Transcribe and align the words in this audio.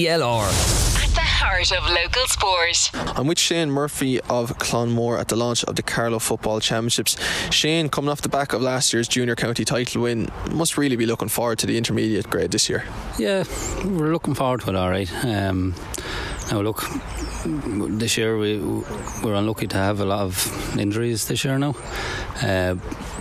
KCLR 0.00 0.80
heart 1.50 1.72
of 1.72 1.90
local 1.90 2.26
sport. 2.26 2.90
I'm 3.18 3.26
with 3.26 3.38
Shane 3.38 3.70
Murphy 3.70 4.20
of 4.22 4.58
Clonmore 4.58 5.18
at 5.18 5.28
the 5.28 5.36
launch 5.36 5.64
of 5.64 5.76
the 5.76 5.82
Carlow 5.82 6.18
Football 6.18 6.60
Championships. 6.60 7.16
Shane, 7.50 7.88
coming 7.88 8.10
off 8.10 8.22
the 8.22 8.28
back 8.28 8.52
of 8.52 8.62
last 8.62 8.92
year's 8.92 9.08
junior 9.08 9.34
county 9.34 9.64
title 9.64 10.02
win, 10.02 10.28
must 10.50 10.78
really 10.78 10.96
be 10.96 11.06
looking 11.06 11.28
forward 11.28 11.58
to 11.58 11.66
the 11.66 11.76
intermediate 11.76 12.30
grade 12.30 12.50
this 12.50 12.68
year. 12.68 12.84
Yeah, 13.18 13.44
we're 13.84 14.12
looking 14.12 14.34
forward 14.34 14.60
to 14.62 14.70
it, 14.70 14.76
all 14.76 14.90
right. 14.90 15.10
Um, 15.24 15.74
now, 16.50 16.60
look, 16.60 16.82
this 17.44 18.16
year 18.16 18.38
we 18.38 18.58
we're 19.22 19.34
unlucky 19.34 19.66
to 19.66 19.76
have 19.76 20.00
a 20.00 20.04
lot 20.04 20.20
of 20.20 20.78
injuries 20.78 21.26
this 21.28 21.44
year 21.44 21.58
now, 21.58 21.74
uh, 22.42 22.74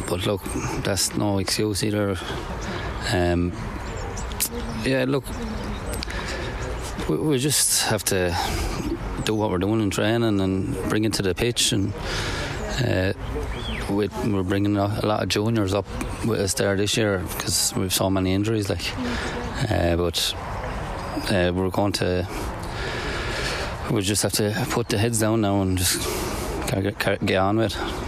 but 0.08 0.26
look, 0.26 0.42
that's 0.84 1.16
no 1.16 1.40
excuse 1.40 1.84
either. 1.84 2.18
Um, 3.14 3.54
yeah, 4.84 5.06
look, 5.08 5.26
we, 7.10 7.18
we 7.18 7.38
just 7.40 7.84
have 7.84 8.04
to 8.06 8.36
do 9.26 9.34
what 9.36 9.50
we're 9.50 9.58
doing 9.58 9.82
in 9.82 9.90
training 9.90 10.40
and 10.40 10.74
bring 10.90 11.06
it 11.06 11.14
to 11.14 11.22
the 11.22 11.36
pitch 11.36 11.72
and. 11.72 11.94
Uh, 12.82 13.12
we, 13.90 14.06
are 14.06 14.44
bringing 14.44 14.78
a, 14.78 15.06
lot 15.06 15.24
of 15.24 15.30
juniors 15.30 15.74
up 15.74 15.86
with 16.26 16.40
us 16.40 16.54
there 16.54 16.78
this 16.78 16.96
year 16.96 17.20
because 17.20 17.74
we've 17.76 17.94
so 17.94 18.10
many 18.10 18.34
injuries. 18.34 18.70
Like, 18.70 18.86
uh, 19.70 19.96
but 19.98 20.36
uh, 21.30 21.52
we're 21.54 21.70
going 21.70 21.92
to. 21.94 22.28
We 23.92 24.02
just 24.02 24.24
have 24.24 24.34
to 24.34 24.68
put 24.70 24.90
the 24.90 24.98
heads 24.98 25.20
down 25.20 25.42
now 25.42 25.62
and 25.62 25.78
just 25.78 26.08
get, 26.68 27.26
get 27.26 27.38
on 27.38 27.58
with. 27.58 27.76
it. 27.76 27.99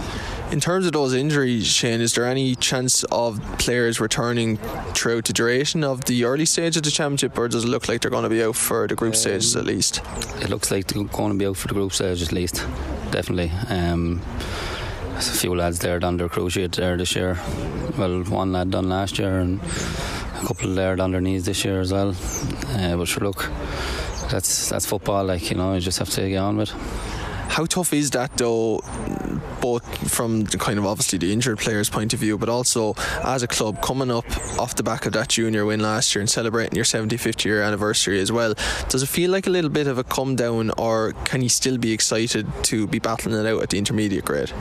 In 0.52 0.60
terms 0.60 0.84
of 0.84 0.92
those 0.92 1.14
injuries, 1.14 1.66
Shane, 1.66 2.02
is 2.02 2.12
there 2.12 2.26
any 2.26 2.54
chance 2.54 3.04
of 3.04 3.40
players 3.58 4.00
returning 4.00 4.58
throughout 4.92 5.24
the 5.24 5.32
duration 5.32 5.82
of 5.82 6.04
the 6.04 6.24
early 6.24 6.44
stage 6.44 6.76
of 6.76 6.82
the 6.82 6.90
championship, 6.90 7.38
or 7.38 7.48
does 7.48 7.64
it 7.64 7.68
look 7.68 7.88
like 7.88 8.02
they're 8.02 8.10
going 8.10 8.24
to 8.24 8.28
be 8.28 8.44
out 8.44 8.54
for 8.54 8.86
the 8.86 8.94
group 8.94 9.14
um, 9.14 9.18
stages 9.18 9.56
at 9.56 9.64
least? 9.64 10.02
It 10.42 10.50
looks 10.50 10.70
like 10.70 10.88
they're 10.88 11.04
going 11.04 11.32
to 11.32 11.38
be 11.38 11.46
out 11.46 11.56
for 11.56 11.68
the 11.68 11.74
group 11.74 11.94
stages 11.94 12.28
at 12.28 12.34
least, 12.34 12.56
definitely. 13.10 13.50
Um, 13.70 14.20
there's 15.12 15.30
a 15.30 15.38
few 15.38 15.54
lads 15.54 15.78
there 15.78 15.98
done 15.98 16.18
their 16.18 16.28
cruciate 16.28 16.76
there 16.76 16.98
this 16.98 17.16
year. 17.16 17.40
Well, 17.96 18.22
one 18.24 18.52
lad 18.52 18.72
done 18.72 18.90
last 18.90 19.18
year, 19.18 19.38
and 19.38 19.58
a 19.58 20.46
couple 20.46 20.74
there 20.74 20.96
done 20.96 21.12
their 21.12 21.22
knees 21.22 21.46
this 21.46 21.64
year 21.64 21.80
as 21.80 21.94
well. 21.94 22.14
Uh, 22.68 22.98
but 22.98 23.06
sure, 23.08 23.24
look, 23.24 23.48
that's 24.30 24.68
that's 24.68 24.84
football. 24.84 25.24
Like 25.24 25.50
you 25.50 25.56
know, 25.56 25.72
you 25.72 25.80
just 25.80 25.98
have 25.98 26.10
to 26.10 26.28
get 26.28 26.36
on 26.36 26.58
with. 26.58 27.21
How 27.52 27.66
tough 27.66 27.92
is 27.92 28.10
that 28.10 28.36
though? 28.38 28.80
both 29.60 30.10
from 30.10 30.42
the 30.44 30.58
kind 30.58 30.76
of 30.78 30.84
obviously 30.84 31.18
the 31.18 31.32
injured 31.32 31.56
players' 31.56 31.88
point 31.88 32.12
of 32.12 32.18
view, 32.18 32.36
but 32.36 32.48
also 32.48 32.94
as 33.22 33.44
a 33.44 33.46
club 33.46 33.80
coming 33.80 34.10
up 34.10 34.26
off 34.58 34.74
the 34.74 34.82
back 34.82 35.06
of 35.06 35.12
that 35.12 35.28
junior 35.28 35.64
win 35.64 35.80
last 35.80 36.14
year 36.14 36.20
and 36.20 36.28
celebrating 36.28 36.74
your 36.74 36.84
75th 36.84 37.44
year 37.44 37.62
anniversary 37.62 38.20
as 38.20 38.32
well. 38.32 38.54
Does 38.88 39.04
it 39.04 39.08
feel 39.08 39.30
like 39.30 39.46
a 39.46 39.50
little 39.50 39.70
bit 39.70 39.86
of 39.86 39.98
a 39.98 40.04
come 40.04 40.34
down, 40.34 40.72
or 40.78 41.12
can 41.24 41.42
you 41.42 41.48
still 41.48 41.78
be 41.78 41.92
excited 41.92 42.46
to 42.64 42.88
be 42.88 42.98
battling 42.98 43.38
it 43.38 43.46
out 43.46 43.62
at 43.62 43.70
the 43.70 43.78
intermediate 43.78 44.24
grade? 44.24 44.52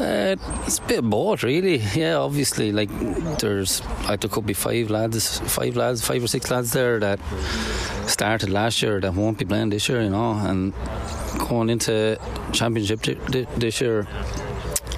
Uh, 0.00 0.36
it's 0.64 0.78
a 0.78 0.82
bit 0.82 1.02
bored, 1.02 1.42
really. 1.42 1.76
Yeah, 1.94 2.16
obviously, 2.16 2.72
like 2.72 2.88
there's, 3.38 3.84
like 4.08 4.20
there 4.20 4.30
could 4.30 4.46
be 4.46 4.54
five 4.54 4.88
lads, 4.88 5.38
five 5.40 5.76
lads, 5.76 6.06
five 6.06 6.24
or 6.24 6.26
six 6.26 6.50
lads 6.50 6.72
there 6.72 6.98
that 7.00 7.20
started 8.06 8.48
last 8.48 8.80
year 8.82 8.98
that 9.00 9.14
won't 9.14 9.38
be 9.38 9.44
playing 9.44 9.68
this 9.70 9.88
year, 9.88 10.02
you 10.02 10.10
know, 10.10 10.32
and 10.32 10.72
going 11.38 11.68
into 11.68 12.18
championship 12.52 13.02
this 13.02 13.80
year, 13.80 14.06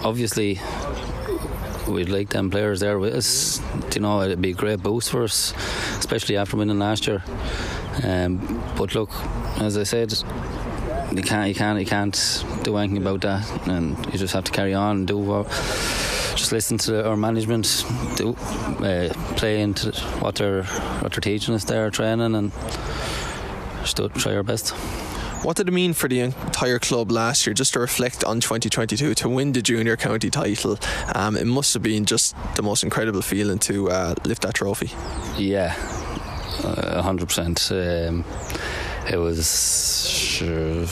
obviously 0.05 0.61
we'd 1.89 2.09
like 2.09 2.29
them 2.29 2.51
players 2.51 2.81
there 2.81 2.99
with 2.99 3.15
us. 3.15 3.61
You 3.95 4.03
know, 4.03 4.23
it'd 4.23 4.41
be 4.41 4.51
a 4.51 4.55
great 4.55 4.83
boost 4.83 5.11
for 5.11 5.25
us, 5.25 5.53
especially 5.99 6.37
after 6.37 6.57
winning 6.57 6.79
last 6.79 7.07
year. 7.07 7.23
Um, 8.05 8.63
but 8.77 8.95
look, 8.95 9.11
as 9.59 9.77
I 9.77 9.83
said, 9.83 10.15
you 11.17 11.23
can't, 11.23 11.49
you 11.49 11.55
can't, 11.55 11.79
you 11.79 11.87
can't 11.87 12.45
do 12.63 12.77
anything 12.77 12.99
about 12.99 13.21
that, 13.23 13.69
and 13.69 13.97
you 14.13 14.19
just 14.19 14.35
have 14.35 14.45
to 14.45 14.53
carry 14.53 14.75
on 14.75 14.99
and 14.99 15.09
do 15.09 15.19
what. 15.19 15.47
Just 16.37 16.53
listen 16.53 16.79
to 16.79 17.07
our 17.07 17.17
management, 17.17 17.85
do 18.17 18.31
uh, 18.31 19.13
play 19.37 19.61
into 19.61 19.93
what 20.21 20.37
they're 20.37 20.65
what 20.65 21.13
they're 21.13 21.21
teaching 21.21 21.55
us 21.55 21.65
there, 21.65 21.91
training, 21.91 22.35
and 22.35 22.53
just 23.81 23.97
do, 23.97 24.09
try 24.09 24.35
our 24.35 24.43
best. 24.43 24.75
What 25.45 25.57
did 25.57 25.67
it 25.67 25.73
mean 25.73 25.93
for 25.93 26.09
the 26.09 26.21
entire 26.21 26.79
club 26.79 27.11
last 27.11 27.47
year, 27.47 27.53
just 27.53 27.73
to 27.73 27.81
reflect 27.81 28.23
on 28.23 28.39
2022, 28.39 29.15
to 29.15 29.29
win 29.29 29.51
the 29.53 29.61
junior 29.61 29.97
county 29.97 30.31
title? 30.31 30.79
Um, 31.17 31.37
it 31.37 31.47
must 31.47 31.75
have 31.75 31.83
been 31.83 32.05
just 32.05 32.37
the 32.55 32.63
most 32.63 32.85
incredible 32.85 33.23
feeling 33.23 33.59
to 33.61 33.91
uh, 33.91 34.15
lift 34.25 34.43
that 34.43 34.55
trophy. 34.55 34.91
Yeah, 35.37 35.75
100%. 36.63 38.09
Um, 38.09 38.25
it 39.11 39.17
was 39.17 40.32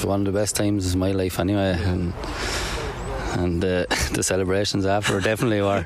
one 0.04 0.20
of 0.20 0.26
the 0.26 0.38
best 0.38 0.56
times 0.56 0.86
of 0.86 0.96
my 0.96 1.12
life, 1.12 1.38
anyway. 1.38 1.76
And, 1.82 2.12
and 3.32 3.64
uh, 3.64 3.86
the 4.12 4.22
celebrations 4.22 4.86
after 4.86 5.20
definitely 5.20 5.60
were. 5.62 5.84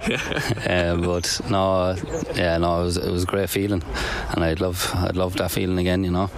uh, 0.66 0.96
but 0.96 1.40
no, 1.50 1.96
yeah, 2.34 2.58
no, 2.58 2.80
it 2.80 2.84
was 2.84 2.96
it 2.96 3.10
was 3.10 3.24
a 3.24 3.26
great 3.26 3.50
feeling, 3.50 3.82
and 4.30 4.44
I'd 4.44 4.60
love 4.60 4.90
I'd 4.94 5.16
love 5.16 5.36
that 5.36 5.50
feeling 5.50 5.78
again, 5.78 6.04
you 6.04 6.10
know. 6.10 6.30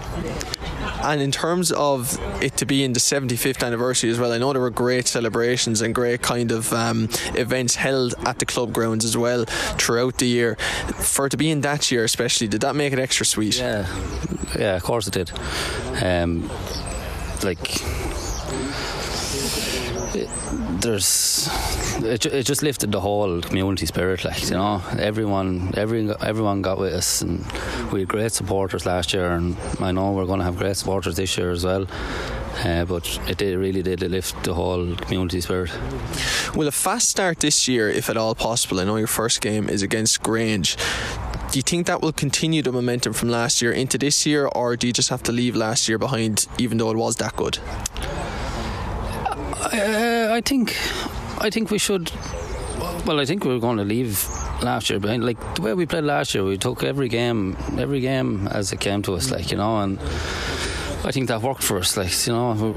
And 1.02 1.20
in 1.20 1.30
terms 1.30 1.72
of 1.72 2.18
it 2.42 2.56
to 2.56 2.66
be 2.66 2.82
in 2.82 2.92
the 2.92 3.00
75th 3.00 3.64
anniversary 3.64 4.10
as 4.10 4.18
well, 4.18 4.32
I 4.32 4.38
know 4.38 4.52
there 4.52 4.62
were 4.62 4.70
great 4.70 5.06
celebrations 5.06 5.80
and 5.80 5.94
great 5.94 6.22
kind 6.22 6.50
of 6.50 6.72
um, 6.72 7.08
events 7.34 7.76
held 7.76 8.14
at 8.24 8.38
the 8.38 8.46
club 8.46 8.72
grounds 8.72 9.04
as 9.04 9.16
well 9.16 9.44
throughout 9.78 10.18
the 10.18 10.26
year. 10.26 10.56
For 10.96 11.26
it 11.26 11.30
to 11.30 11.36
be 11.36 11.50
in 11.50 11.60
that 11.60 11.90
year, 11.90 12.02
especially, 12.02 12.48
did 12.48 12.62
that 12.62 12.74
make 12.74 12.92
it 12.92 12.98
extra 12.98 13.26
sweet? 13.26 13.58
Yeah, 13.58 13.86
yeah, 14.58 14.76
of 14.76 14.82
course 14.82 15.06
it 15.06 15.14
did. 15.14 15.30
Um, 16.02 16.50
like 17.44 17.82
there's 20.80 21.48
it, 22.02 22.26
it 22.26 22.46
just 22.46 22.62
lifted 22.62 22.92
the 22.92 23.00
whole 23.00 23.40
community 23.40 23.86
spirit 23.86 24.24
like 24.24 24.42
you 24.44 24.56
know 24.56 24.82
everyone 24.98 25.72
every, 25.76 26.10
everyone 26.20 26.62
got 26.62 26.78
with 26.78 26.92
us 26.92 27.22
and 27.22 27.44
we 27.92 28.00
had 28.00 28.08
great 28.08 28.32
supporters 28.32 28.86
last 28.86 29.12
year 29.12 29.32
and 29.32 29.56
I 29.80 29.92
know 29.92 30.12
we're 30.12 30.26
going 30.26 30.38
to 30.38 30.44
have 30.44 30.56
great 30.56 30.76
supporters 30.76 31.16
this 31.16 31.36
year 31.36 31.50
as 31.50 31.64
well 31.64 31.86
uh, 32.64 32.84
but 32.84 33.20
it 33.28 33.36
did, 33.36 33.58
really 33.58 33.82
did 33.82 34.00
lift 34.00 34.44
the 34.44 34.54
whole 34.54 34.96
community 34.96 35.40
spirit. 35.40 35.70
Will 36.54 36.68
a 36.68 36.72
fast 36.72 37.10
start 37.10 37.40
this 37.40 37.68
year, 37.68 37.90
if 37.90 38.08
at 38.08 38.16
all 38.16 38.34
possible? 38.34 38.80
I 38.80 38.84
know 38.84 38.96
your 38.96 39.06
first 39.06 39.40
game 39.40 39.68
is 39.68 39.82
against 39.82 40.22
Grange. 40.22 40.76
Do 41.56 41.58
you 41.58 41.62
think 41.62 41.86
that 41.86 42.02
will 42.02 42.12
continue 42.12 42.60
the 42.60 42.70
momentum 42.70 43.14
from 43.14 43.30
last 43.30 43.62
year 43.62 43.72
into 43.72 43.96
this 43.96 44.26
year, 44.26 44.44
or 44.44 44.76
do 44.76 44.86
you 44.86 44.92
just 44.92 45.08
have 45.08 45.22
to 45.22 45.32
leave 45.32 45.56
last 45.56 45.88
year 45.88 45.96
behind, 45.96 46.46
even 46.58 46.76
though 46.76 46.90
it 46.90 46.98
was 46.98 47.16
that 47.16 47.34
good? 47.34 47.56
Uh, 49.72 50.28
I 50.32 50.42
think, 50.44 50.76
I 51.40 51.48
think 51.48 51.70
we 51.70 51.78
should. 51.78 52.12
Well, 53.06 53.20
I 53.20 53.24
think 53.24 53.46
we 53.46 53.56
are 53.56 53.58
going 53.58 53.78
to 53.78 53.84
leave 53.84 54.28
last 54.62 54.90
year 54.90 54.98
behind. 54.98 55.24
Like 55.24 55.38
the 55.54 55.62
way 55.62 55.72
we 55.72 55.86
played 55.86 56.04
last 56.04 56.34
year, 56.34 56.44
we 56.44 56.58
took 56.58 56.84
every 56.84 57.08
game, 57.08 57.56
every 57.78 58.00
game 58.00 58.48
as 58.48 58.70
it 58.74 58.80
came 58.80 59.00
to 59.04 59.14
us. 59.14 59.30
Like 59.30 59.50
you 59.50 59.56
know, 59.56 59.78
and 59.78 59.98
I 61.04 61.10
think 61.10 61.28
that 61.28 61.40
worked 61.40 61.62
for 61.62 61.78
us. 61.78 61.96
Like 61.96 62.26
you 62.26 62.34
know, 62.34 62.74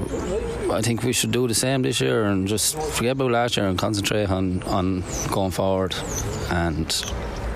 I 0.72 0.80
think 0.80 1.02
we 1.02 1.12
should 1.12 1.32
do 1.32 1.46
the 1.46 1.54
same 1.54 1.82
this 1.82 2.00
year 2.00 2.24
and 2.24 2.48
just 2.48 2.80
forget 2.80 3.12
about 3.12 3.30
last 3.30 3.58
year 3.58 3.66
and 3.66 3.78
concentrate 3.78 4.30
on 4.30 4.62
on 4.62 5.04
going 5.30 5.50
forward 5.50 5.94
and 6.48 6.88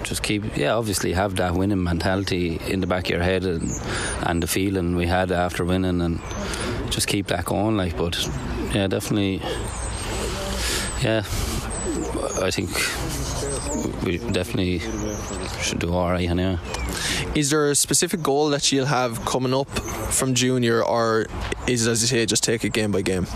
just 0.05 0.23
keep 0.23 0.57
yeah 0.57 0.75
obviously 0.75 1.13
have 1.13 1.37
that 1.37 1.55
winning 1.55 1.83
mentality 1.83 2.61
in 2.69 2.81
the 2.81 2.87
back 2.87 3.05
of 3.05 3.11
your 3.11 3.23
head 3.23 3.45
and 3.45 3.71
and 4.27 4.43
the 4.43 4.47
feeling 4.47 4.97
we 4.97 5.07
had 5.07 5.33
after 5.33 5.65
winning 5.65 6.01
and 6.01 6.21
just 6.91 7.09
keep 7.09 7.27
that 7.27 7.45
going 7.45 7.77
like 7.77 7.97
but 7.97 8.29
yeah, 8.75 8.89
definitely. 8.89 9.37
Yeah, 11.01 11.19
I 12.43 12.51
think 12.51 12.71
we 14.03 14.19
definitely 14.19 14.81
should 15.63 15.79
do 15.79 15.95
all 15.95 16.11
right. 16.11 16.29
Yeah. 16.29 16.59
Is 17.37 17.51
there 17.51 17.71
a 17.71 17.75
specific 17.77 18.21
goal 18.21 18.49
that 18.51 18.73
you'll 18.73 18.87
have 18.87 19.25
coming 19.25 19.55
up 19.55 19.69
from 19.69 20.35
junior, 20.35 20.83
or 20.83 21.27
is 21.69 21.87
it, 21.87 21.91
as 21.91 22.03
you 22.03 22.09
say, 22.09 22.27
just 22.27 22.43
take 22.43 22.65
it 22.65 22.73
game 22.73 22.91
by 22.91 23.03
game? 23.03 23.27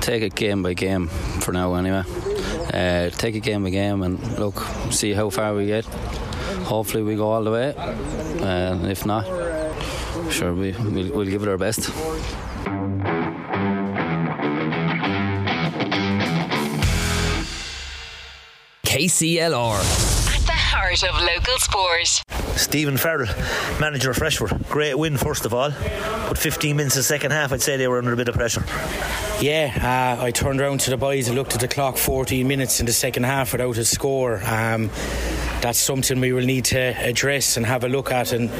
Take 0.00 0.22
it 0.22 0.34
game 0.34 0.62
by 0.62 0.72
game 0.72 1.08
for 1.08 1.52
now, 1.52 1.74
anyway. 1.74 2.04
Uh, 2.74 3.08
take 3.10 3.36
it 3.36 3.40
game 3.40 3.62
by 3.62 3.70
game 3.70 4.02
and 4.02 4.20
look, 4.36 4.58
see 4.90 5.12
how 5.12 5.30
far 5.30 5.54
we 5.54 5.66
get. 5.66 5.84
Hopefully, 6.64 7.04
we 7.04 7.14
go 7.14 7.30
all 7.30 7.44
the 7.44 7.52
way. 7.52 7.72
Uh, 7.76 8.76
if 8.88 9.06
not, 9.06 9.24
sure, 10.32 10.52
we, 10.52 10.72
we'll, 10.72 11.12
we'll 11.12 11.26
give 11.26 11.44
it 11.44 11.48
our 11.48 11.56
best. 11.56 11.82
KCLR. 18.84 20.34
At 20.34 20.46
the 20.46 20.52
heart 20.52 21.02
of 21.04 21.14
local 21.22 21.58
sport. 21.58 22.23
Stephen 22.56 22.96
Farrell, 22.96 23.28
manager 23.80 24.10
of 24.10 24.16
Freshford. 24.16 24.52
Great 24.68 24.94
win, 24.94 25.16
first 25.16 25.44
of 25.44 25.52
all. 25.54 25.70
But 25.70 26.38
15 26.38 26.76
minutes 26.76 26.96
of 26.96 27.00
the 27.00 27.04
second 27.04 27.32
half, 27.32 27.52
I'd 27.52 27.62
say 27.62 27.76
they 27.76 27.88
were 27.88 27.98
under 27.98 28.12
a 28.12 28.16
bit 28.16 28.28
of 28.28 28.34
pressure. 28.34 28.64
Yeah, 29.40 30.16
uh, 30.18 30.22
I 30.22 30.30
turned 30.30 30.60
around 30.60 30.80
to 30.80 30.90
the 30.90 30.96
boys 30.96 31.28
and 31.28 31.36
looked 31.36 31.54
at 31.54 31.60
the 31.60 31.68
clock 31.68 31.96
14 31.96 32.46
minutes 32.46 32.80
in 32.80 32.86
the 32.86 32.92
second 32.92 33.24
half 33.24 33.52
without 33.52 33.76
a 33.76 33.84
score. 33.84 34.42
Um, 34.44 34.90
that's 35.60 35.78
something 35.78 36.20
we 36.20 36.32
will 36.32 36.44
need 36.44 36.66
to 36.66 36.78
address 36.78 37.56
and 37.56 37.64
have 37.64 37.84
a 37.84 37.88
look 37.88 38.12
at 38.12 38.32
and 38.32 38.50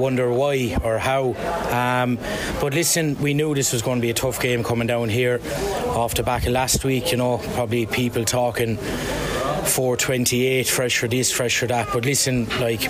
wonder 0.00 0.30
why 0.30 0.76
or 0.82 0.98
how. 0.98 1.34
Um, 1.70 2.18
but 2.60 2.74
listen, 2.74 3.20
we 3.20 3.34
knew 3.34 3.54
this 3.54 3.72
was 3.72 3.82
going 3.82 3.98
to 3.98 4.02
be 4.02 4.10
a 4.10 4.14
tough 4.14 4.40
game 4.40 4.64
coming 4.64 4.86
down 4.86 5.08
here 5.08 5.40
off 5.88 6.14
the 6.14 6.22
back 6.22 6.46
of 6.46 6.52
last 6.52 6.84
week. 6.84 7.12
You 7.12 7.18
know, 7.18 7.38
probably 7.38 7.86
people 7.86 8.24
talking 8.24 8.76
428, 8.76 10.66
Freshford 10.68 11.10
this, 11.10 11.32
Freshford 11.32 11.70
that. 11.70 11.88
But 11.92 12.04
listen, 12.04 12.48
like 12.60 12.82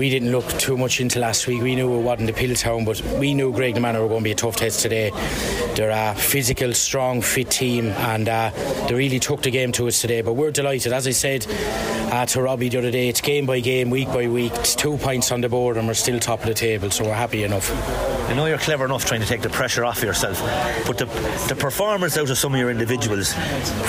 we 0.00 0.08
didn't 0.08 0.32
look 0.32 0.48
too 0.58 0.78
much 0.78 0.98
into 0.98 1.18
last 1.18 1.46
week. 1.46 1.60
We 1.60 1.74
knew 1.74 1.98
it 1.98 2.00
wasn't 2.00 2.30
a 2.30 2.32
Piltown, 2.32 2.86
but 2.86 3.02
we 3.18 3.34
knew 3.34 3.52
Graiguenamanagh 3.52 4.00
were 4.00 4.08
going 4.08 4.20
to 4.20 4.24
be 4.24 4.30
a 4.30 4.34
tough 4.34 4.56
test 4.56 4.80
today. 4.80 5.10
They're 5.74 5.90
a 5.90 6.14
physical, 6.14 6.72
strong, 6.72 7.20
fit 7.20 7.50
team, 7.50 7.88
and 7.88 8.26
uh, 8.26 8.50
they 8.88 8.94
really 8.94 9.18
took 9.20 9.42
the 9.42 9.50
game 9.50 9.72
to 9.72 9.88
us 9.88 10.00
today. 10.00 10.22
But 10.22 10.32
we're 10.32 10.52
delighted, 10.52 10.94
as 10.94 11.06
I 11.06 11.10
said 11.10 11.44
uh, 12.10 12.24
to 12.24 12.40
Robbie 12.40 12.70
the 12.70 12.78
other 12.78 12.90
day. 12.90 13.10
It's 13.10 13.20
game 13.20 13.44
by 13.44 13.60
game, 13.60 13.90
week 13.90 14.08
by 14.08 14.26
week. 14.26 14.52
It's 14.54 14.74
two 14.74 14.96
points 14.96 15.32
on 15.32 15.42
the 15.42 15.50
board, 15.50 15.76
and 15.76 15.86
we're 15.86 15.92
still 15.92 16.18
top 16.18 16.40
of 16.40 16.46
the 16.46 16.54
table, 16.54 16.90
so 16.90 17.04
we're 17.04 17.12
happy 17.12 17.44
enough. 17.44 17.70
I 18.30 18.34
know 18.34 18.46
you're 18.46 18.58
clever 18.58 18.84
enough 18.84 19.04
trying 19.04 19.22
to 19.22 19.26
take 19.26 19.42
the 19.42 19.50
pressure 19.50 19.84
off 19.84 20.04
yourself, 20.04 20.40
but 20.86 20.98
the, 20.98 21.06
the 21.48 21.56
performance 21.58 22.16
out 22.16 22.30
of 22.30 22.38
some 22.38 22.54
of 22.54 22.60
your 22.60 22.70
individuals, 22.70 23.32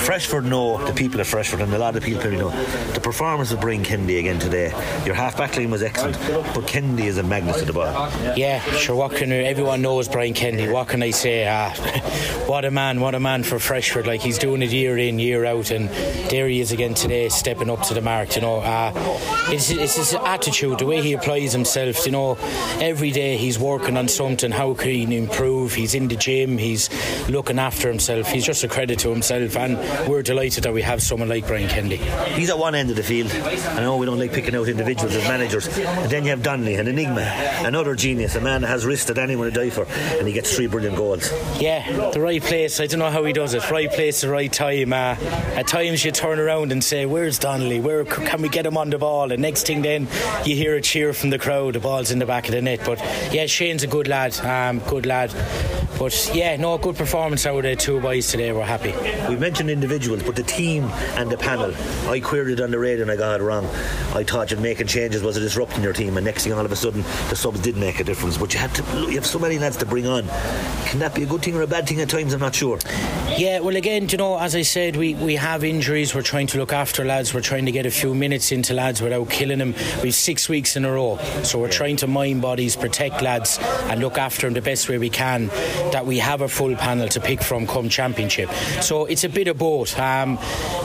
Freshford 0.04 0.46
know 0.46 0.84
the 0.84 0.92
people 0.92 1.20
of 1.20 1.28
Freshford, 1.28 1.60
and 1.60 1.72
a 1.72 1.78
lot 1.78 1.94
of 1.94 2.02
people 2.02 2.28
know 2.32 2.50
the 2.92 2.98
performance 3.00 3.52
of 3.52 3.60
Brian 3.60 3.84
Kennedy 3.84 4.18
again 4.18 4.40
today. 4.40 4.70
Your 5.06 5.14
half 5.14 5.36
back 5.36 5.56
line 5.56 5.70
was 5.70 5.84
excellent, 5.84 6.18
but 6.56 6.66
Kennedy 6.66 7.06
is 7.06 7.18
a 7.18 7.22
magnet 7.22 7.54
to 7.58 7.64
the 7.64 7.72
ball. 7.72 8.10
Yeah, 8.36 8.60
sure. 8.78 8.96
What 8.96 9.14
can 9.14 9.30
everyone 9.30 9.80
knows 9.80 10.08
Brian 10.08 10.34
Kennedy? 10.34 10.68
What 10.68 10.88
can 10.88 11.04
I 11.04 11.10
say? 11.10 11.46
Uh, 11.46 11.70
what 12.46 12.64
a 12.64 12.72
man! 12.72 13.00
What 13.00 13.14
a 13.14 13.20
man 13.20 13.44
for 13.44 13.60
Freshford! 13.60 14.08
Like 14.08 14.22
he's 14.22 14.38
doing 14.38 14.60
it 14.62 14.70
year 14.70 14.98
in, 14.98 15.20
year 15.20 15.44
out, 15.44 15.70
and 15.70 15.88
there 16.30 16.48
he 16.48 16.58
is 16.58 16.72
again 16.72 16.94
today, 16.94 17.28
stepping 17.28 17.70
up 17.70 17.82
to 17.82 17.94
the 17.94 18.02
mark. 18.02 18.34
You 18.34 18.42
know, 18.42 18.56
uh, 18.56 18.92
it's, 19.52 19.70
it's 19.70 19.94
his 19.94 20.14
attitude, 20.14 20.80
the 20.80 20.86
way 20.86 21.00
he 21.00 21.12
applies 21.12 21.52
himself. 21.52 22.04
You 22.06 22.10
know, 22.10 22.38
every 22.80 23.12
day 23.12 23.36
he's 23.36 23.56
working 23.56 23.96
on 23.96 24.08
something. 24.08 24.31
And 24.42 24.54
how 24.54 24.72
can 24.72 24.90
he 24.90 25.16
improve? 25.16 25.74
He's 25.74 25.94
in 25.94 26.08
the 26.08 26.16
gym. 26.16 26.56
He's 26.56 26.88
looking 27.28 27.58
after 27.58 27.88
himself. 27.88 28.28
He's 28.28 28.46
just 28.46 28.64
a 28.64 28.68
credit 28.68 28.98
to 29.00 29.10
himself, 29.10 29.56
and 29.56 29.76
we're 30.08 30.22
delighted 30.22 30.64
that 30.64 30.72
we 30.72 30.80
have 30.82 31.02
someone 31.02 31.28
like 31.28 31.46
Brian 31.46 31.68
Kennedy. 31.68 31.96
He's 32.34 32.48
at 32.48 32.58
one 32.58 32.74
end 32.74 32.88
of 32.90 32.96
the 32.96 33.02
field. 33.02 33.30
I 33.30 33.80
know 33.80 33.98
we 33.98 34.06
don't 34.06 34.18
like 34.18 34.32
picking 34.32 34.56
out 34.56 34.68
individuals 34.68 35.14
as 35.14 35.24
managers, 35.24 35.66
and 35.66 36.10
then 36.10 36.24
you 36.24 36.30
have 36.30 36.42
Donnelly, 36.42 36.76
an 36.76 36.88
enigma, 36.88 37.20
another 37.64 37.94
genius, 37.94 38.34
a 38.36 38.40
man 38.40 38.62
that 38.62 38.68
has 38.68 38.86
risked 38.86 39.08
that 39.08 39.18
anyone 39.18 39.50
to 39.50 39.52
die 39.52 39.70
for, 39.70 39.86
and 40.18 40.26
he 40.26 40.32
gets 40.32 40.54
three 40.54 40.66
brilliant 40.66 40.96
goals. 40.96 41.30
Yeah, 41.60 42.10
the 42.10 42.20
right 42.20 42.42
place. 42.42 42.80
I 42.80 42.86
don't 42.86 43.00
know 43.00 43.10
how 43.10 43.24
he 43.24 43.32
does 43.32 43.54
it. 43.54 43.70
Right 43.70 43.90
place, 43.90 44.22
the 44.22 44.30
right 44.30 44.52
time. 44.52 44.92
Uh, 44.92 45.16
at 45.56 45.66
times 45.66 46.04
you 46.04 46.12
turn 46.12 46.38
around 46.38 46.72
and 46.72 46.82
say, 46.82 47.06
"Where's 47.06 47.38
Donnelly? 47.38 47.80
Where 47.80 48.04
can 48.04 48.40
we 48.40 48.48
get 48.48 48.66
him 48.66 48.76
on 48.76 48.90
the 48.90 48.98
ball?" 48.98 49.32
And 49.32 49.42
next 49.42 49.66
thing, 49.66 49.82
then 49.82 50.08
you 50.44 50.54
hear 50.54 50.76
a 50.76 50.80
cheer 50.80 51.12
from 51.12 51.30
the 51.30 51.38
crowd. 51.38 51.74
The 51.74 51.80
ball's 51.80 52.10
in 52.10 52.18
the 52.18 52.26
back 52.26 52.46
of 52.46 52.52
the 52.52 52.62
net. 52.62 52.80
But 52.84 53.00
yeah, 53.32 53.46
Shane's 53.46 53.82
a 53.82 53.86
good 53.88 54.06
lad. 54.06 54.21
Um, 54.30 54.78
good 54.80 55.04
lad. 55.04 55.34
But 55.98 56.30
yeah, 56.34 56.56
no, 56.56 56.78
good 56.78 56.96
performance 56.96 57.44
out 57.46 57.56
of 57.56 57.62
the 57.62 57.76
two 57.76 58.00
boys 58.00 58.30
today. 58.30 58.52
We're 58.52 58.64
happy. 58.64 58.92
We 59.28 59.36
mentioned 59.36 59.70
individuals, 59.70 60.22
but 60.22 60.36
the 60.36 60.42
team 60.42 60.84
and 61.16 61.30
the 61.30 61.36
panel. 61.36 61.74
I 62.08 62.20
queried 62.20 62.60
on 62.60 62.70
the 62.70 62.78
radio 62.78 63.02
and 63.02 63.10
I 63.10 63.16
got 63.16 63.40
it 63.40 63.44
wrong. 63.44 63.66
I 64.14 64.24
thought 64.24 64.50
you're 64.50 64.60
making 64.60 64.86
changes 64.86 65.22
was 65.22 65.36
a 65.36 65.40
disrupting 65.40 65.82
your 65.82 65.92
team, 65.92 66.16
and 66.16 66.24
next 66.24 66.44
thing 66.44 66.52
all 66.52 66.64
of 66.64 66.72
a 66.72 66.76
sudden 66.76 67.02
the 67.28 67.36
subs 67.36 67.60
did 67.60 67.76
make 67.76 68.00
a 68.00 68.04
difference. 68.04 68.38
But 68.38 68.52
you 68.54 68.60
had 68.60 68.74
to, 68.76 68.82
you 69.02 69.14
have 69.16 69.26
so 69.26 69.38
many 69.38 69.58
lads 69.58 69.76
to 69.78 69.86
bring 69.86 70.06
on. 70.06 70.24
Can 70.86 70.98
that 71.00 71.14
be 71.14 71.24
a 71.24 71.26
good 71.26 71.42
thing 71.42 71.56
or 71.56 71.62
a 71.62 71.66
bad 71.66 71.88
thing 71.88 72.00
at 72.00 72.08
times? 72.08 72.32
I'm 72.32 72.40
not 72.40 72.54
sure. 72.54 72.78
Yeah, 73.36 73.60
well, 73.60 73.76
again, 73.76 74.08
you 74.08 74.18
know, 74.18 74.38
as 74.38 74.54
I 74.54 74.62
said, 74.62 74.96
we, 74.96 75.14
we 75.14 75.36
have 75.36 75.64
injuries. 75.64 76.14
We're 76.14 76.22
trying 76.22 76.48
to 76.48 76.58
look 76.58 76.72
after 76.72 77.04
lads. 77.04 77.32
We're 77.32 77.40
trying 77.40 77.66
to 77.66 77.72
get 77.72 77.86
a 77.86 77.90
few 77.90 78.14
minutes 78.14 78.52
into 78.52 78.74
lads 78.74 79.00
without 79.00 79.30
killing 79.30 79.58
them. 79.58 79.74
We've 80.02 80.14
six 80.14 80.48
weeks 80.48 80.76
in 80.76 80.84
a 80.84 80.92
row, 80.92 81.18
so 81.42 81.58
we're 81.58 81.70
trying 81.70 81.96
to 81.98 82.06
mind 82.06 82.42
bodies, 82.42 82.76
protect 82.76 83.22
lads, 83.22 83.58
and 83.84 84.00
look 84.00 84.11
after 84.18 84.46
them 84.46 84.54
the 84.54 84.62
best 84.62 84.88
way 84.88 84.98
we 84.98 85.10
can. 85.10 85.48
That 85.92 86.06
we 86.06 86.18
have 86.18 86.40
a 86.40 86.48
full 86.48 86.74
panel 86.76 87.08
to 87.08 87.20
pick 87.20 87.42
from 87.42 87.66
come 87.66 87.88
championship. 87.88 88.50
So 88.80 89.06
it's 89.06 89.24
a 89.24 89.28
bit 89.28 89.48
of 89.48 89.58
both. 89.58 89.98
Um, 89.98 90.36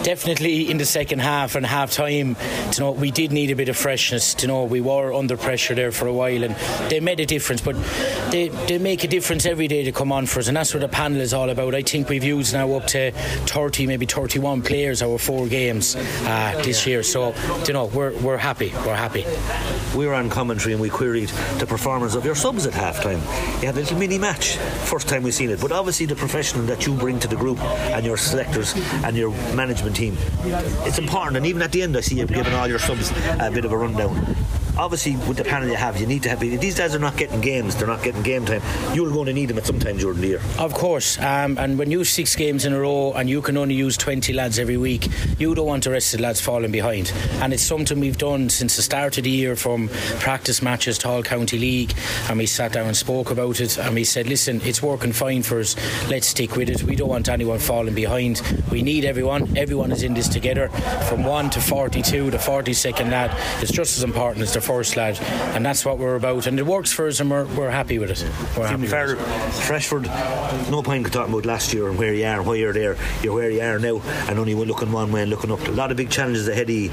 definitely 0.04 0.70
in 0.70 0.78
the 0.78 0.86
second 0.86 1.20
half 1.20 1.56
and 1.56 1.66
half 1.66 1.92
time, 1.92 2.36
you 2.74 2.80
know, 2.80 2.92
we 2.92 3.12
did 3.12 3.32
need 3.32 3.52
a 3.52 3.56
bit 3.56 3.70
of 3.70 3.78
freshness. 3.78 4.36
You 4.42 4.48
know, 4.48 4.64
we 4.64 4.82
were 4.82 5.14
under 5.14 5.38
pressure 5.38 5.76
there 5.76 5.92
for 5.92 6.08
a 6.08 6.14
while, 6.14 6.44
and 6.44 6.56
they 6.90 7.00
made 7.00 7.20
a 7.20 7.26
difference. 7.26 7.62
But 7.62 7.76
they, 8.32 8.50
they 8.68 8.78
make 8.78 9.04
a 9.04 9.08
difference 9.08 9.46
every 9.46 9.68
day 9.68 9.84
to 9.84 9.92
come 9.92 10.12
on 10.12 10.26
for 10.26 10.40
us, 10.40 10.48
and 10.48 10.58
that's 10.58 10.74
what 10.74 10.82
the 10.82 10.88
panel 10.88 11.22
is 11.22 11.34
all 11.34 11.50
about. 11.50 11.76
I 11.76 11.82
think 11.82 12.10
we've 12.10 12.24
used 12.24 12.54
now 12.54 12.74
up 12.74 12.88
to 12.88 13.12
30, 13.12 13.88
maybe 13.88 14.06
31 14.06 14.62
players 14.62 15.02
over 15.02 15.18
four 15.18 15.48
games 15.48 15.96
uh, 15.96 16.62
this 16.64 16.86
year. 16.86 17.04
So, 17.04 17.34
you 17.68 17.74
know, 17.74 17.86
we're, 17.86 18.18
we're 18.20 18.38
happy. 18.38 18.72
We're 18.86 18.96
happy. 18.96 19.26
We 19.98 20.08
were 20.08 20.14
on 20.14 20.30
commentary 20.30 20.74
and 20.74 20.82
we 20.82 20.90
queried 20.90 21.30
the 21.60 21.66
performance 21.68 22.16
of 22.16 22.26
your 22.26 22.36
subs 22.36 22.66
at 22.66 22.74
half 22.74 23.02
time. 23.08 23.22
You 23.62 23.68
had 23.68 23.76
a 23.76 23.80
little 23.80 23.98
mini 23.98 24.18
match, 24.18 24.58
first 24.86 25.08
time 25.08 25.24
we've 25.24 25.34
seen 25.34 25.50
it. 25.50 25.62
But 25.62 25.72
obviously, 25.72 26.06
the 26.06 26.16
professional 26.16 26.66
that 26.66 26.86
you 26.86 26.94
bring 26.94 27.20
to 27.20 27.28
the 27.28 27.36
group 27.36 27.60
and 27.96 28.06
your 28.06 28.18
selectors 28.18 28.74
and 29.04 29.16
your 29.16 29.32
management 29.56 29.96
team, 29.96 30.18
it's 30.86 31.00
important. 31.00 31.38
And 31.38 31.46
even 31.46 31.62
at 31.62 31.72
the 31.72 31.82
end, 31.84 31.96
I 31.96 32.02
see 32.02 32.16
you've 32.20 32.34
given 32.34 32.54
all 32.54 32.68
your 32.68 32.80
subs 32.80 33.12
a 33.40 33.50
bit 33.52 33.66
of 33.66 33.72
a 33.72 33.78
rundown 33.78 34.36
obviously 34.78 35.16
with 35.28 35.38
the 35.38 35.44
panel 35.44 35.68
you 35.68 35.76
have, 35.76 36.00
you 36.00 36.08
need 36.08 36.24
to 36.24 36.30
have 36.30 36.40
these 36.40 36.78
guys 36.78 36.96
are 36.96 37.00
not 37.00 37.18
getting 37.18 37.42
games, 37.42 37.76
they're 37.76 37.88
not 37.88 38.04
getting 38.04 38.22
game 38.22 38.46
time. 38.46 38.62
You're 38.94 39.12
going 39.12 39.26
to 39.26 39.34
need 39.34 39.48
them 39.48 39.58
at 39.58 39.66
some 39.66 39.80
time 39.80 39.98
during 39.98 40.22
the 40.22 40.28
year. 40.28 40.42
Of 40.58 40.74
course, 40.74 41.20
um, 41.20 41.58
and 41.58 41.78
when 41.78 41.92
you 41.92 42.04
six 42.04 42.36
games 42.36 42.66
in 42.66 42.74
a 42.74 42.80
row 42.80 43.14
and 43.14 43.30
you 43.30 43.42
can 43.42 43.58
only 43.58 43.76
use 43.76 43.98
20 43.98 44.34
lads 44.34 44.60
every 44.60 44.78
week, 44.78 45.08
you 45.40 45.54
don't 45.56 45.66
want 45.66 45.84
the 45.84 45.92
rest 45.92 46.14
of 46.14 46.20
the 46.20 46.24
lads 46.24 46.42
falling 46.42 46.72
behind. 46.72 47.12
And 47.42 47.54
it's 47.54 47.64
something 47.64 48.00
we've 48.00 48.18
done 48.18 48.50
since 48.50 48.76
the 48.76 48.82
start 48.82 49.18
of 49.18 49.24
the 49.24 49.30
year, 49.30 49.56
from 49.56 49.90
practice 50.20 50.62
matches 50.62 50.98
to 51.00 51.10
all 51.10 51.24
county 51.24 51.58
league, 51.58 51.94
and 52.30 52.38
we 52.38 52.46
sat 52.46 52.74
down 52.74 52.88
and 52.88 52.96
spoke 52.96 53.32
about 53.32 53.60
it, 53.60 53.78
and 53.78 53.96
we 53.96 54.04
said, 54.04 54.28
listen, 54.28 54.62
it's 54.62 54.82
working 54.82 55.12
fine 55.12 55.44
for 55.44 55.60
us. 55.60 55.76
Let's 56.08 56.28
stick 56.28 56.56
with 56.56 56.70
it. 56.70 56.84
We 56.84 56.96
don't 56.96 57.10
want 57.10 57.30
anyone 57.30 57.60
falling 57.60 57.96
behind. 57.96 58.42
We 58.72 58.82
need 58.82 59.06
everyone. 59.06 59.58
Everyone 59.58 59.92
is 59.92 60.04
in 60.04 60.14
this 60.14 60.28
together. 60.28 60.70
From 61.10 61.24
one 61.24 61.50
to 61.52 61.62
42, 61.62 62.32
the 62.32 62.38
42nd 62.38 63.10
lad 63.10 63.64
is 63.64 63.72
just 63.72 63.98
as 63.98 64.04
important 64.04 64.44
as 64.44 64.54
the 64.54 64.62
first 64.68 64.98
lad, 64.98 65.18
and 65.56 65.66
that's 65.66 65.86
what 65.86 65.98
we're 65.98 66.16
about. 66.16 66.46
And 66.46 66.60
it 66.60 66.66
works 66.66 66.92
for 66.92 67.08
us, 67.08 67.22
and 67.22 67.32
we're, 67.32 67.46
we're 67.56 67.70
happy 67.70 68.00
with 68.00 68.12
it. 68.12 68.22
We're 68.58 68.68
happy 68.68 68.86
fair. 68.86 69.16
Freshford, 69.16 70.04
no 70.70 70.84
point 70.84 71.12
talking 71.12 71.34
about 71.34 71.46
last 71.46 71.74
year 71.74 71.88
and 71.88 71.98
where 71.98 72.14
you 72.14 72.26
are 72.26 72.40
and 72.40 72.46
why 72.46 72.56
you're 72.56 72.74
there. 72.74 72.98
You're 73.24 73.34
where 73.34 73.50
you 73.50 73.62
are 73.62 73.80
now, 73.80 74.02
and 74.28 74.38
only 74.38 74.54
looking 74.54 74.92
one 74.92 75.12
way 75.12 75.22
and 75.22 75.30
looking 75.30 75.52
up. 75.52 75.66
A 75.68 75.72
lot 75.72 75.92
of 75.92 75.98
big 75.98 76.10
challenges 76.10 76.48
ahead 76.50 76.70
of 76.70 76.76
you 76.76 76.92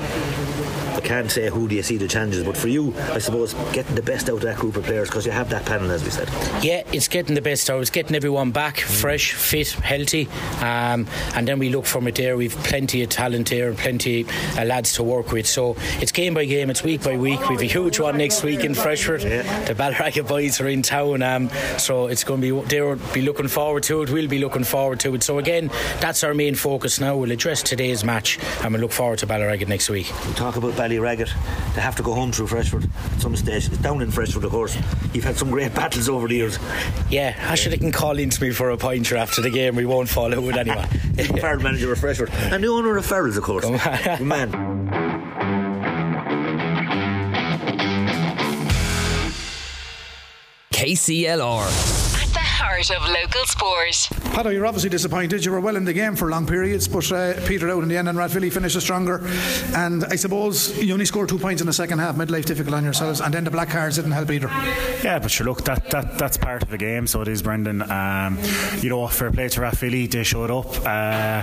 can't 1.04 1.30
say 1.30 1.48
who 1.50 1.68
do 1.68 1.74
you 1.74 1.82
see 1.82 1.96
the 1.96 2.08
challenges, 2.08 2.42
but 2.42 2.56
for 2.56 2.68
you, 2.68 2.94
I 3.12 3.18
suppose 3.18 3.54
getting 3.72 3.94
the 3.94 4.02
best 4.02 4.28
out 4.28 4.36
of 4.36 4.42
that 4.42 4.56
group 4.56 4.76
of 4.76 4.84
players 4.84 5.08
because 5.08 5.26
you 5.26 5.32
have 5.32 5.50
that 5.50 5.66
panel, 5.66 5.90
as 5.90 6.02
we 6.02 6.10
said. 6.10 6.28
Yeah, 6.62 6.82
it's 6.92 7.08
getting 7.08 7.34
the 7.34 7.42
best 7.42 7.68
out. 7.70 7.80
It's 7.80 7.90
getting 7.90 8.16
everyone 8.16 8.50
back, 8.50 8.78
fresh, 8.78 9.32
fit, 9.34 9.70
healthy, 9.72 10.28
um, 10.60 11.06
and 11.34 11.46
then 11.46 11.58
we 11.58 11.68
look 11.68 11.86
from 11.86 12.08
it 12.08 12.14
there. 12.16 12.36
We've 12.36 12.56
plenty 12.64 13.02
of 13.02 13.10
talent 13.10 13.50
here 13.50 13.68
and 13.68 13.78
plenty 13.78 14.22
of 14.22 14.64
lads 14.64 14.94
to 14.94 15.02
work 15.02 15.30
with. 15.32 15.46
So 15.46 15.76
it's 16.00 16.12
game 16.12 16.34
by 16.34 16.46
game, 16.46 16.70
it's 16.70 16.82
week 16.82 17.02
by 17.02 17.16
week. 17.16 17.48
We've 17.48 17.60
a 17.60 17.64
huge 17.66 18.00
one 18.00 18.16
next 18.18 18.42
week 18.42 18.64
in 18.64 18.74
Freshford. 18.74 19.22
Yeah. 19.22 19.64
The 19.64 19.74
Ballyragget 19.74 20.26
boys 20.26 20.60
are 20.60 20.68
in 20.68 20.82
town, 20.82 21.22
um, 21.22 21.50
so 21.78 22.06
it's 22.06 22.24
going 22.24 22.40
to 22.40 22.62
be 22.62 22.68
they'll 22.68 22.96
be 23.12 23.22
looking 23.22 23.48
forward 23.48 23.82
to 23.84 24.02
it. 24.02 24.10
We'll 24.10 24.28
be 24.28 24.38
looking 24.38 24.64
forward 24.64 25.00
to 25.00 25.14
it. 25.14 25.22
So 25.22 25.38
again, 25.38 25.68
that's 26.00 26.24
our 26.24 26.34
main 26.34 26.54
focus 26.54 26.98
now. 26.98 27.16
We'll 27.16 27.32
address 27.32 27.62
today's 27.62 28.04
match 28.04 28.38
and 28.62 28.72
we'll 28.72 28.82
look 28.82 28.92
forward 28.92 29.18
to 29.20 29.26
Ballyragget 29.26 29.68
next 29.68 29.90
week. 29.90 30.10
We 30.26 30.32
talk 30.34 30.56
about 30.56 30.76
Bally 30.76 30.93
Raggett, 30.98 31.32
they 31.74 31.80
have 31.80 31.96
to 31.96 32.02
go 32.02 32.14
home 32.14 32.32
through 32.32 32.46
Freshford 32.48 32.88
at 33.12 33.20
some 33.20 33.36
stage. 33.36 33.66
It's 33.66 33.78
down 33.78 34.02
in 34.02 34.10
Freshford, 34.10 34.44
of 34.44 34.50
course. 34.50 34.76
You've 35.12 35.24
had 35.24 35.36
some 35.36 35.50
great 35.50 35.74
battles 35.74 36.08
over 36.08 36.28
the 36.28 36.36
years. 36.36 36.58
Yeah, 37.10 37.34
actually, 37.38 37.76
they 37.76 37.80
can 37.80 37.92
call 37.92 38.18
into 38.18 38.42
me 38.42 38.50
for 38.50 38.70
a 38.70 38.76
pointer 38.76 39.16
after 39.16 39.40
the 39.40 39.50
game. 39.50 39.76
We 39.76 39.86
won't 39.86 40.08
follow 40.08 40.40
with 40.40 40.56
anyone. 40.56 40.86
Farrell 41.40 41.62
manager 41.62 41.92
of 41.92 41.98
Freshford. 41.98 42.30
And 42.32 42.62
the 42.62 42.68
owner 42.68 42.96
of 42.96 43.06
Farrell's, 43.06 43.36
of 43.36 43.44
course. 43.44 43.68
Man. 44.20 44.50
KCLR 50.72 52.03
heart 52.88 53.02
of 53.02 53.08
local 53.08 53.44
sport. 53.46 53.94
Pato, 54.34 54.52
you're 54.52 54.66
obviously 54.66 54.90
disappointed. 54.90 55.44
You 55.44 55.52
were 55.52 55.60
well 55.60 55.76
in 55.76 55.84
the 55.84 55.92
game 55.92 56.16
for 56.16 56.28
long 56.28 56.46
periods, 56.46 56.88
but 56.88 57.10
uh, 57.12 57.34
petered 57.46 57.70
out 57.70 57.82
in 57.82 57.88
the 57.88 57.96
end, 57.96 58.08
and 58.08 58.18
Rathvilly 58.18 58.52
finished 58.52 58.80
stronger. 58.80 59.20
And 59.74 60.04
I 60.04 60.16
suppose 60.16 60.76
you 60.82 60.92
only 60.92 61.04
scored 61.04 61.28
two 61.28 61.38
points 61.38 61.60
in 61.60 61.66
the 61.66 61.72
second 61.72 61.98
half, 61.98 62.16
made 62.16 62.30
life 62.30 62.46
difficult 62.46 62.74
on 62.74 62.84
yourselves, 62.84 63.20
and 63.20 63.32
then 63.32 63.44
the 63.44 63.50
black 63.50 63.70
cards 63.70 63.96
didn't 63.96 64.12
help 64.12 64.30
either. 64.30 64.48
Yeah, 65.02 65.18
but 65.20 65.30
sure, 65.30 65.46
look, 65.46 65.64
that, 65.64 65.90
that 65.90 66.18
that's 66.18 66.36
part 66.36 66.62
of 66.62 66.70
the 66.70 66.78
game, 66.78 67.06
so 67.06 67.22
it 67.22 67.28
is, 67.28 67.42
Brendan. 67.42 67.82
Um, 67.90 68.38
you 68.80 68.90
know, 68.90 69.06
fair 69.08 69.30
play 69.30 69.48
to 69.48 69.60
Rathvilly, 69.60 70.10
they 70.10 70.24
showed 70.24 70.50
up. 70.50 70.66
Uh, 70.84 71.42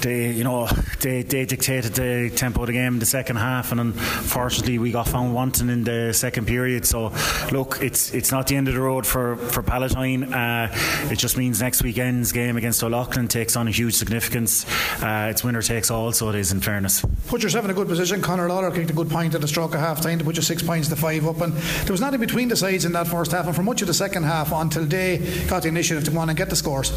they, 0.00 0.32
you 0.32 0.44
know, 0.44 0.66
they, 1.00 1.22
they 1.22 1.46
dictated 1.46 1.94
the 1.94 2.30
tempo 2.34 2.62
of 2.62 2.66
the 2.66 2.72
game 2.72 2.94
in 2.94 2.98
the 2.98 3.06
second 3.06 3.36
half, 3.36 3.70
and 3.70 3.80
unfortunately, 3.80 4.78
we 4.78 4.90
got 4.90 5.08
found 5.08 5.34
wanting 5.34 5.68
in 5.68 5.84
the 5.84 6.12
second 6.12 6.46
period. 6.46 6.84
So, 6.86 7.12
look, 7.52 7.78
it's 7.80 8.12
it's 8.12 8.32
not 8.32 8.46
the 8.46 8.56
end 8.56 8.68
of 8.68 8.74
the 8.74 8.80
road 8.80 9.06
for 9.06 9.36
for 9.36 9.62
Palatine. 9.62 10.32
Uh, 10.32 10.73
it 11.10 11.18
just 11.18 11.36
means 11.36 11.60
next 11.60 11.82
weekend's 11.82 12.32
game 12.32 12.56
against 12.56 12.82
Old 12.82 12.92
Leighlin 12.92 13.28
takes 13.28 13.56
on 13.56 13.68
a 13.68 13.70
huge 13.70 13.94
significance. 13.94 14.64
Uh, 15.02 15.28
it's 15.30 15.44
winner 15.44 15.62
takes 15.62 15.90
all, 15.90 16.12
so 16.12 16.28
it 16.28 16.34
is. 16.34 16.52
In 16.52 16.60
fairness, 16.60 17.04
put 17.26 17.42
yourself 17.42 17.64
in 17.64 17.70
a 17.70 17.74
good 17.74 17.88
position. 17.88 18.20
Conor 18.20 18.48
Lawler 18.48 18.70
kicked 18.70 18.90
a 18.90 18.94
good 18.94 19.10
point 19.10 19.34
at 19.34 19.40
the 19.40 19.48
stroke 19.48 19.74
of 19.74 19.80
half 19.80 20.00
time 20.00 20.18
to 20.18 20.24
put 20.24 20.36
you 20.36 20.42
six 20.42 20.62
points 20.62 20.88
to 20.88 20.96
five 20.96 21.26
up, 21.26 21.40
and 21.40 21.52
there 21.52 21.92
was 21.92 22.00
nothing 22.00 22.20
between 22.20 22.48
the 22.48 22.56
sides 22.56 22.84
in 22.84 22.92
that 22.92 23.06
first 23.06 23.32
half. 23.32 23.46
And 23.46 23.54
for 23.54 23.62
much 23.62 23.80
of 23.80 23.88
the 23.88 23.94
second 23.94 24.24
half, 24.24 24.52
until 24.52 24.84
they 24.84 25.18
got 25.48 25.62
the 25.62 25.68
initiative 25.68 26.04
to 26.04 26.10
go 26.10 26.18
on 26.18 26.28
and 26.28 26.38
get 26.38 26.50
the 26.50 26.56
scores. 26.56 26.92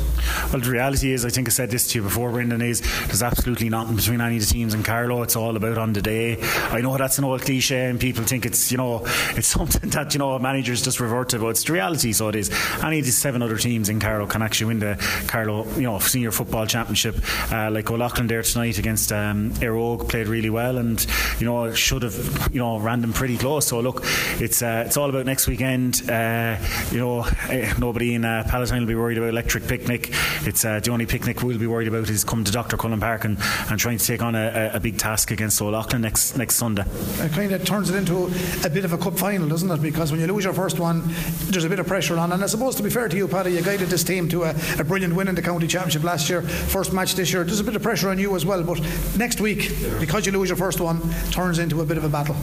Well, 0.52 0.62
the 0.62 0.70
reality 0.70 1.12
is, 1.12 1.26
I 1.26 1.30
think 1.30 1.48
I 1.48 1.52
said 1.52 1.72
this 1.72 1.88
to 1.90 2.00
you 2.00 2.04
before, 2.04 2.32
Brendan. 2.32 2.62
Is 2.62 2.82
there's 3.06 3.24
absolutely 3.24 3.70
nothing 3.70 3.96
between 3.96 4.22
any 4.22 4.38
of 4.38 4.42
the 4.42 4.54
teams 4.54 4.74
in 4.74 4.84
Carlow. 4.84 5.22
It's 5.24 5.36
all 5.36 5.56
about 5.56 5.78
on 5.78 5.94
the 5.94 6.02
day. 6.02 6.42
I 6.42 6.82
know 6.82 6.98
that's 6.98 7.18
an 7.18 7.24
old 7.24 7.42
cliche, 7.42 7.86
and 7.86 8.00
people 8.00 8.24
think 8.24 8.46
it's 8.46 8.72
you 8.72 8.78
know 8.78 9.04
it's 9.36 9.48
something 9.58 9.90
that 9.92 10.14
you 10.14 10.20
know 10.20 10.38
managers 10.40 10.82
just 10.82 11.00
revert 11.00 11.30
to, 11.30 11.40
but 11.40 11.50
it's 11.50 11.64
the 11.64 11.74
reality. 11.74 12.14
So 12.14 12.30
it 12.30 12.36
is. 12.36 12.50
Any 12.84 13.00
of 13.00 13.06
these 13.06 13.18
seven 13.18 13.42
other 13.42 13.57
teams 13.58 13.90
in 13.90 14.00
Carlow 14.00 14.28
can 14.28 14.42
actually 14.42 14.68
win 14.68 14.80
the 14.80 14.96
Carlow 15.28 15.66
you 15.76 15.84
know 15.84 16.00
senior 16.00 16.32
football 16.32 16.66
championship. 16.66 17.16
Uh, 17.52 17.70
like 17.72 17.90
Old 17.90 18.00
Leighlin 18.00 18.28
there 18.28 18.44
tonight 18.44 18.78
against 18.78 19.12
um, 19.12 19.52
played 19.52 20.28
really 20.28 20.50
well, 20.50 20.78
and 20.78 21.06
you 21.40 21.46
know 21.46 21.74
should 21.74 22.04
have 22.04 22.50
you 22.52 22.60
know 22.60 22.80
ran 22.80 23.02
them 23.02 23.14
pretty 23.14 23.38
close. 23.38 23.68
So 23.68 23.80
look, 23.80 24.02
it's 24.40 24.62
uh, 24.62 24.84
it's 24.86 24.98
all 24.98 25.10
about 25.10 25.26
next 25.26 25.48
weekend. 25.48 26.10
Uh, 26.10 26.58
you 26.92 27.00
know 27.00 27.26
eh, 27.50 27.74
nobody 27.78 28.16
in 28.16 28.26
uh, 28.26 28.44
Palatine 28.48 28.80
will 28.80 28.88
be 28.88 28.96
worried 28.96 29.18
about 29.18 29.30
electric 29.30 29.68
picnic. 29.68 30.10
It's 30.44 30.66
uh, 30.66 30.80
the 30.80 30.92
only 30.92 31.06
picnic 31.06 31.44
we'll 31.44 31.58
be 31.58 31.68
worried 31.68 31.88
about 31.88 32.10
is 32.10 32.24
coming 32.24 32.46
to 32.46 32.52
Dr. 32.52 32.78
Cullen 32.78 33.00
Park 33.00 33.26
and, 33.26 33.38
and 33.70 33.80
trying 33.80 33.98
to 33.98 34.06
take 34.06 34.22
on 34.22 34.36
a, 34.36 34.72
a 34.74 34.80
big 34.80 34.98
task 34.98 35.32
against 35.32 35.62
Old 35.62 35.74
Leighlin 35.74 36.02
next 36.02 36.38
next 36.38 36.56
Sunday. 36.56 36.84
It 37.20 37.32
kind 37.32 37.52
of 37.52 37.66
turns 37.66 37.90
it 37.90 37.96
into 37.96 38.26
a 38.66 38.70
bit 38.70 38.86
of 38.86 38.94
a 38.94 38.98
cup 38.98 39.18
final, 39.18 39.48
doesn't 39.48 39.70
it? 39.70 39.82
Because 39.82 40.12
when 40.12 40.22
you 40.22 40.28
lose 40.28 40.44
your 40.44 40.54
first 40.54 40.80
one, 40.80 41.04
there's 41.46 41.66
a 41.66 41.70
bit 41.70 41.80
of 41.80 41.88
pressure 41.88 42.18
on. 42.18 42.32
And 42.32 42.44
I 42.44 42.48
suppose 42.48 42.76
to 42.76 42.84
be 42.84 42.90
fair 42.90 43.08
to 43.08 43.18
you, 43.18 43.28
You 43.48 43.62
guided 43.62 43.90
this 43.90 44.04
team 44.04 44.28
to 44.30 44.44
a, 44.44 44.56
a 44.80 44.84
brilliant 44.84 45.16
win 45.16 45.28
in 45.28 45.36
the 45.36 45.42
county 45.42 45.68
championship 45.68 46.04
last 46.04 46.30
year. 46.30 46.42
First 46.42 46.94
match 46.94 47.16
this 47.16 47.32
year. 47.32 47.44
There's 47.44 47.60
a 47.60 47.64
bit 47.64 47.76
of 47.76 47.82
pressure 47.82 48.10
on 48.10 48.20
you 48.20 48.36
as 48.36 48.46
well. 48.46 48.64
But 48.64 48.82
next 49.18 49.42
week, 49.42 49.72
because 50.00 50.26
you 50.26 50.32
lose 50.32 50.50
your 50.50 50.58
first 50.58 50.80
one, 50.80 51.02
turns 51.32 51.60
into 51.60 51.82
a 51.82 51.86
bit 51.86 51.98
of 51.98 52.04
a 52.04 52.10
battle. 52.10 52.36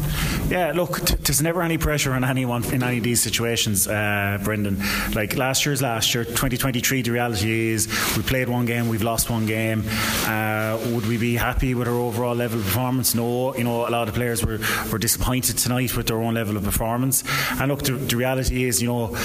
Yeah, 0.48 0.72
look, 0.74 1.00
t- 1.04 1.16
there's 1.16 1.42
never 1.42 1.62
any 1.62 1.78
pressure 1.78 2.12
on 2.12 2.24
anyone 2.24 2.64
in 2.72 2.82
any 2.82 2.98
of 2.98 3.04
these 3.04 3.20
situations, 3.22 3.86
uh, 3.86 4.38
Brendan. 4.42 4.82
Like 5.14 5.36
last 5.36 5.66
year's 5.66 5.82
last 5.82 6.14
year, 6.14 6.24
2023. 6.24 7.02
The 7.02 7.10
reality 7.10 7.70
is 7.70 7.86
we 8.16 8.22
played 8.22 8.48
one 8.48 8.66
game, 8.66 8.88
we've 8.88 9.02
lost 9.02 9.30
one 9.30 9.46
game. 9.46 9.84
Uh, 10.26 10.78
would 10.92 11.06
we 11.06 11.16
be 11.16 11.36
happy 11.36 11.74
with 11.74 11.88
our 11.88 11.94
overall 11.94 12.34
level 12.34 12.58
of 12.58 12.64
performance? 12.64 13.14
No. 13.14 13.54
You 13.56 13.64
know, 13.64 13.88
a 13.88 13.90
lot 13.90 14.08
of 14.08 14.14
players 14.14 14.44
were, 14.44 14.58
were 14.90 14.98
disappointed 14.98 15.58
tonight 15.58 15.96
with 15.96 16.06
their 16.06 16.20
own 16.20 16.34
level 16.34 16.56
of 16.56 16.64
performance. 16.64 17.24
And 17.60 17.70
look, 17.70 17.82
the, 17.82 17.92
the 17.92 18.16
reality 18.16 18.64
is, 18.64 18.82
you 18.82 18.88
know 18.88 19.16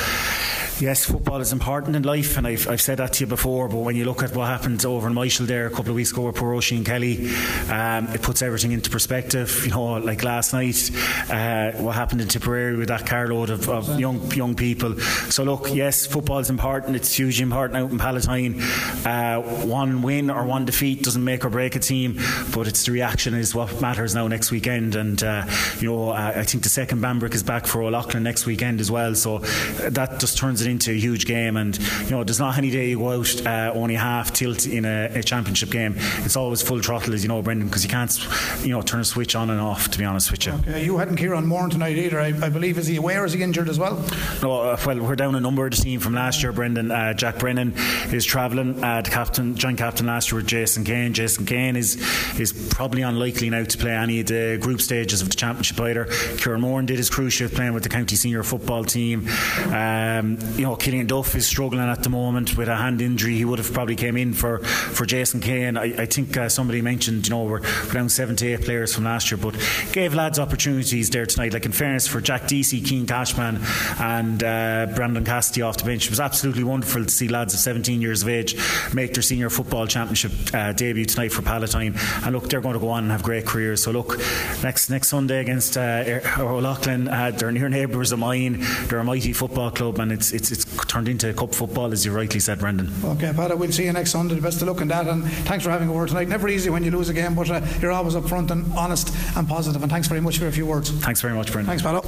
yes, 0.81 1.05
football 1.05 1.41
is 1.41 1.51
important 1.51 1.95
in 1.95 2.03
life, 2.03 2.37
and 2.37 2.47
I've, 2.47 2.67
I've 2.67 2.81
said 2.81 2.97
that 2.99 3.13
to 3.13 3.21
you 3.21 3.27
before. 3.27 3.67
But 3.67 3.77
when 3.77 3.95
you 3.95 4.05
look 4.05 4.23
at 4.23 4.35
what 4.35 4.47
happened 4.47 4.83
over 4.85 5.07
in 5.07 5.13
Michael 5.13 5.45
there 5.45 5.67
a 5.67 5.69
couple 5.69 5.89
of 5.89 5.95
weeks 5.95 6.11
ago 6.11 6.23
with 6.23 6.35
poor 6.35 6.53
Oisin 6.53 6.83
Kelly, 6.83 7.29
um, 7.69 8.07
it 8.09 8.21
puts 8.21 8.41
everything 8.41 8.71
into 8.71 8.89
perspective. 8.89 9.65
You 9.65 9.71
know, 9.71 9.93
like 9.93 10.23
last 10.23 10.53
night, 10.53 10.89
uh, 11.29 11.71
what 11.81 11.95
happened 11.95 12.21
in 12.21 12.27
Tipperary 12.27 12.77
with 12.77 12.87
that 12.87 13.05
carload 13.05 13.49
of, 13.49 13.69
of 13.69 13.99
young 13.99 14.31
young 14.31 14.55
people. 14.55 14.99
So 15.29 15.43
look, 15.43 15.73
yes, 15.73 16.05
football 16.05 16.39
is 16.39 16.49
important. 16.49 16.95
It's 16.95 17.13
hugely 17.15 17.43
important 17.43 17.77
out 17.77 17.91
in 17.91 17.97
Palatine. 17.97 18.61
Uh, 19.05 19.41
one 19.65 20.01
win 20.01 20.29
or 20.29 20.45
one 20.45 20.65
defeat 20.65 21.03
doesn't 21.03 21.23
make 21.23 21.45
or 21.45 21.49
break 21.49 21.75
a 21.75 21.79
team, 21.79 22.19
but 22.53 22.67
it's 22.67 22.85
the 22.85 22.91
reaction 22.91 23.33
is 23.33 23.53
what 23.53 23.81
matters 23.81 24.15
now 24.15 24.27
next 24.27 24.51
weekend. 24.51 24.95
And 24.95 25.21
uh, 25.23 25.45
you 25.79 25.89
know, 25.89 26.09
uh, 26.11 26.33
I 26.35 26.43
think 26.43 26.63
the 26.63 26.69
second 26.69 27.01
Banbrook 27.01 27.33
is 27.33 27.43
back 27.43 27.65
for 27.67 27.81
Old 27.81 27.93
Leighlin 27.93 28.23
next 28.23 28.45
weekend 28.45 28.79
as 28.79 28.89
well. 28.89 29.15
So 29.15 29.39
that 29.39 30.19
just 30.19 30.37
turns 30.37 30.61
it 30.61 30.68
into 30.69 30.91
a 30.91 30.97
huge 30.97 31.25
game. 31.25 31.57
And 31.57 31.77
you 32.05 32.11
know, 32.11 32.23
there's 32.23 32.39
not 32.39 32.57
any 32.57 32.71
day 32.71 32.89
you 32.89 32.99
go 32.99 33.19
out 33.19 33.45
uh, 33.45 33.71
only 33.73 33.95
half 33.95 34.33
tilt 34.33 34.65
in 34.65 34.85
a, 34.85 35.09
a, 35.15 35.23
championship 35.23 35.69
game. 35.69 35.95
It's 36.19 36.35
always 36.35 36.61
full 36.61 36.79
throttle, 36.81 37.13
as 37.13 37.23
you 37.23 37.27
know, 37.27 37.41
Brendan, 37.41 37.67
because 37.67 37.83
you 37.83 37.89
can't, 37.89 38.17
you 38.61 38.69
know, 38.69 38.81
turn 38.81 38.99
a 38.99 39.05
switch 39.05 39.35
on 39.35 39.49
and 39.49 39.59
off. 39.59 39.89
To 39.89 39.97
be 39.97 40.05
honest 40.05 40.31
with 40.31 40.45
you. 40.45 40.53
Okay, 40.53 40.85
you 40.85 40.97
hadn't 40.97 41.17
Kieran 41.17 41.45
Moore 41.45 41.67
tonight 41.67 41.97
either. 41.97 42.19
I, 42.19 42.27
I, 42.27 42.49
believe 42.49 42.77
is 42.77 42.87
he 42.87 42.95
aware? 42.95 43.25
Is 43.25 43.33
he 43.33 43.41
injured 43.41 43.69
as 43.69 43.79
well? 43.79 44.03
No. 44.41 44.61
Uh, 44.61 44.77
well, 44.85 44.99
we're 44.99 45.15
down 45.15 45.35
a 45.35 45.39
number 45.39 45.65
of 45.65 45.71
the 45.71 45.77
team 45.77 45.99
from 45.99 46.13
last 46.13 46.41
year. 46.43 46.51
Brendan 46.51 46.91
uh, 46.91 47.13
Jack 47.13 47.39
Brennan 47.39 47.73
is 48.13 48.25
travelling. 48.25 48.83
Uh, 48.83 49.01
the 49.01 49.09
captain, 49.09 49.55
joint 49.55 49.77
captain 49.77 50.07
last 50.07 50.31
year 50.31 50.39
with 50.39 50.47
Jason 50.47 50.83
Kane. 50.83 51.13
Jason 51.13 51.45
Kane 51.45 51.75
is 51.75 51.97
is 52.39 52.51
probably 52.69 53.01
unlikely 53.01 53.49
now 53.49 53.63
to 53.63 53.77
play 53.77 53.91
any 53.91 54.21
of 54.21 54.27
the 54.27 54.57
group 54.61 54.81
stages 54.81 55.21
of 55.21 55.29
the 55.29 55.35
championship 55.35 55.79
either. 55.79 56.05
Kieran 56.37 56.61
Moore 56.61 56.81
did 56.81 56.97
his 56.97 57.09
cruciate 57.09 57.53
playing 57.53 57.73
with 57.73 57.83
the 57.83 57.89
county 57.89 58.15
senior 58.15 58.43
football 58.43 58.83
team. 58.83 59.27
Um, 59.67 60.37
you 60.59 60.65
know, 60.65 60.75
Killian 60.75 61.07
Duff 61.07 61.35
is 61.35 61.47
struggling 61.47 61.87
at 61.87 62.03
the 62.03 62.09
moment 62.09 62.57
with 62.57 62.67
a 62.67 62.75
hand 62.75 63.01
injury. 63.01 63.37
He 63.37 63.45
would 63.45 63.59
have 63.59 63.71
probably 63.71 63.95
came 63.95 64.17
in 64.17 64.33
for, 64.33 64.59
for 64.59 65.05
Jason 65.05 65.39
Kane. 65.39 65.77
I, 65.77 66.01
I 66.01 66.05
think 66.05 66.35
uh, 66.35 66.49
somebody 66.49 66.81
mentioned, 66.81 67.25
you 67.25 67.29
know, 67.29 67.43
we're, 67.43 67.61
we're 67.61 67.93
down 67.93 68.09
players 68.09 68.93
from 68.93 69.05
last 69.05 69.31
year, 69.31 69.37
but 69.37 69.55
gave 69.93 70.13
lads 70.13 70.37
opportunities 70.37 71.09
there 71.11 71.25
tonight. 71.25 71.53
Like 71.53 71.65
in 71.65 71.71
fairness 71.71 72.09
for 72.09 72.19
Jack 72.19 72.47
Deasy, 72.47 72.83
Cian 72.83 73.07
Cashman, 73.07 73.61
and 73.99 74.43
uh, 74.43 74.87
Brandon 74.93 75.23
Cassidy 75.23 75.61
off 75.61 75.77
the 75.77 75.85
bench, 75.85 76.07
it 76.07 76.09
was 76.09 76.19
absolutely 76.19 76.65
wonderful 76.65 77.05
to 77.05 77.09
see 77.09 77.29
lads 77.29 77.53
of 77.53 77.61
17 77.61 78.01
years 78.01 78.23
of 78.23 78.27
age 78.27 78.57
make 78.93 79.13
their 79.13 79.23
senior 79.23 79.49
football 79.49 79.87
championship 79.87 80.33
uh, 80.53 80.73
debut 80.73 81.05
tonight 81.05 81.31
for 81.31 81.41
Palatine. 81.41 81.95
And 82.25 82.35
look, 82.35 82.49
they're 82.49 82.59
going 82.59 82.73
to 82.73 82.79
go 82.79 82.89
on 82.89 83.03
and 83.03 83.11
have 83.13 83.23
great 83.23 83.45
careers. 83.45 83.81
So 83.81 83.91
look, 83.91 84.17
next 84.61 84.89
next 84.89 85.07
Sunday 85.07 85.39
against 85.39 85.77
uh, 85.77 86.19
Old 86.37 86.63
Leighlin, 86.63 87.07
uh, 87.07 87.31
they're 87.31 87.53
near 87.53 87.69
neighbours 87.69 88.11
of 88.11 88.19
mine. 88.19 88.57
They're 88.87 88.99
a 88.99 89.05
mighty 89.05 89.31
football 89.31 89.71
club, 89.71 89.99
and 89.99 90.11
it's 90.11 90.33
it's 90.33 90.48
it's 90.51 90.65
turned 90.87 91.07
into 91.07 91.33
cup 91.33 91.53
football, 91.53 91.91
as 91.91 92.05
you 92.05 92.11
rightly 92.11 92.39
said, 92.39 92.59
Brendan. 92.59 92.91
Okay, 93.03 93.31
Pat, 93.33 93.57
we'll 93.57 93.71
see 93.71 93.85
you 93.85 93.93
next 93.93 94.11
Sunday. 94.11 94.35
The 94.35 94.41
Best 94.41 94.61
of 94.61 94.67
luck 94.67 94.81
in 94.81 94.87
that, 94.89 95.07
and 95.07 95.23
thanks 95.45 95.63
for 95.63 95.71
having 95.71 95.89
a 95.89 95.93
word 95.93 96.09
tonight. 96.09 96.27
Never 96.27 96.47
easy 96.49 96.69
when 96.69 96.83
you 96.83 96.91
lose 96.91 97.09
a 97.09 97.13
game, 97.13 97.35
but 97.35 97.49
uh, 97.49 97.65
you're 97.79 97.91
always 97.91 98.15
upfront 98.15 98.51
and 98.51 98.71
honest 98.73 99.15
and 99.35 99.47
positive. 99.47 99.81
And 99.81 99.91
thanks 99.91 100.07
very 100.07 100.21
much 100.21 100.37
for 100.37 100.47
a 100.47 100.51
few 100.51 100.65
words. 100.65 100.89
Thanks 100.89 101.21
very 101.21 101.33
much, 101.33 101.51
Brendan. 101.51 101.77
Thanks, 101.77 101.83
Pat. 101.83 102.03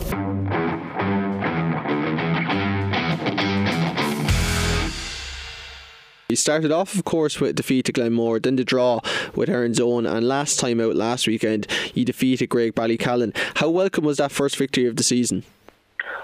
You 6.30 6.38
started 6.38 6.72
off, 6.72 6.96
of 6.96 7.04
course, 7.04 7.42
with 7.42 7.58
defeat 7.58 7.88
to 7.88 7.92
Glenmore, 7.92 8.40
then 8.40 8.56
the 8.56 8.64
draw 8.64 9.02
with 9.36 9.50
Erin's 9.50 9.82
Own, 9.82 10.06
and 10.06 10.26
last 10.26 10.62
time 10.62 10.80
out 10.80 10.96
last 10.96 11.28
weekend, 11.28 11.68
you 11.94 12.06
defeated 12.06 12.50
Graigue-Ballycallan. 12.50 13.36
How 13.56 13.70
welcome 13.70 14.06
was 14.06 14.16
that 14.16 14.32
first 14.32 14.56
victory 14.56 14.86
of 14.86 14.96
the 14.96 15.04
season? 15.04 15.44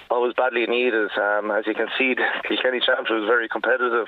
Always 0.10 0.34
badly 0.34 0.66
needed. 0.66 1.10
Um, 1.18 1.52
as 1.52 1.68
you 1.68 1.74
can 1.74 1.88
see, 1.98 2.14
the 2.14 2.26
Kilkenny 2.48 2.80
Championship 2.80 3.20
was 3.22 3.28
very 3.28 3.48
competitive, 3.48 4.08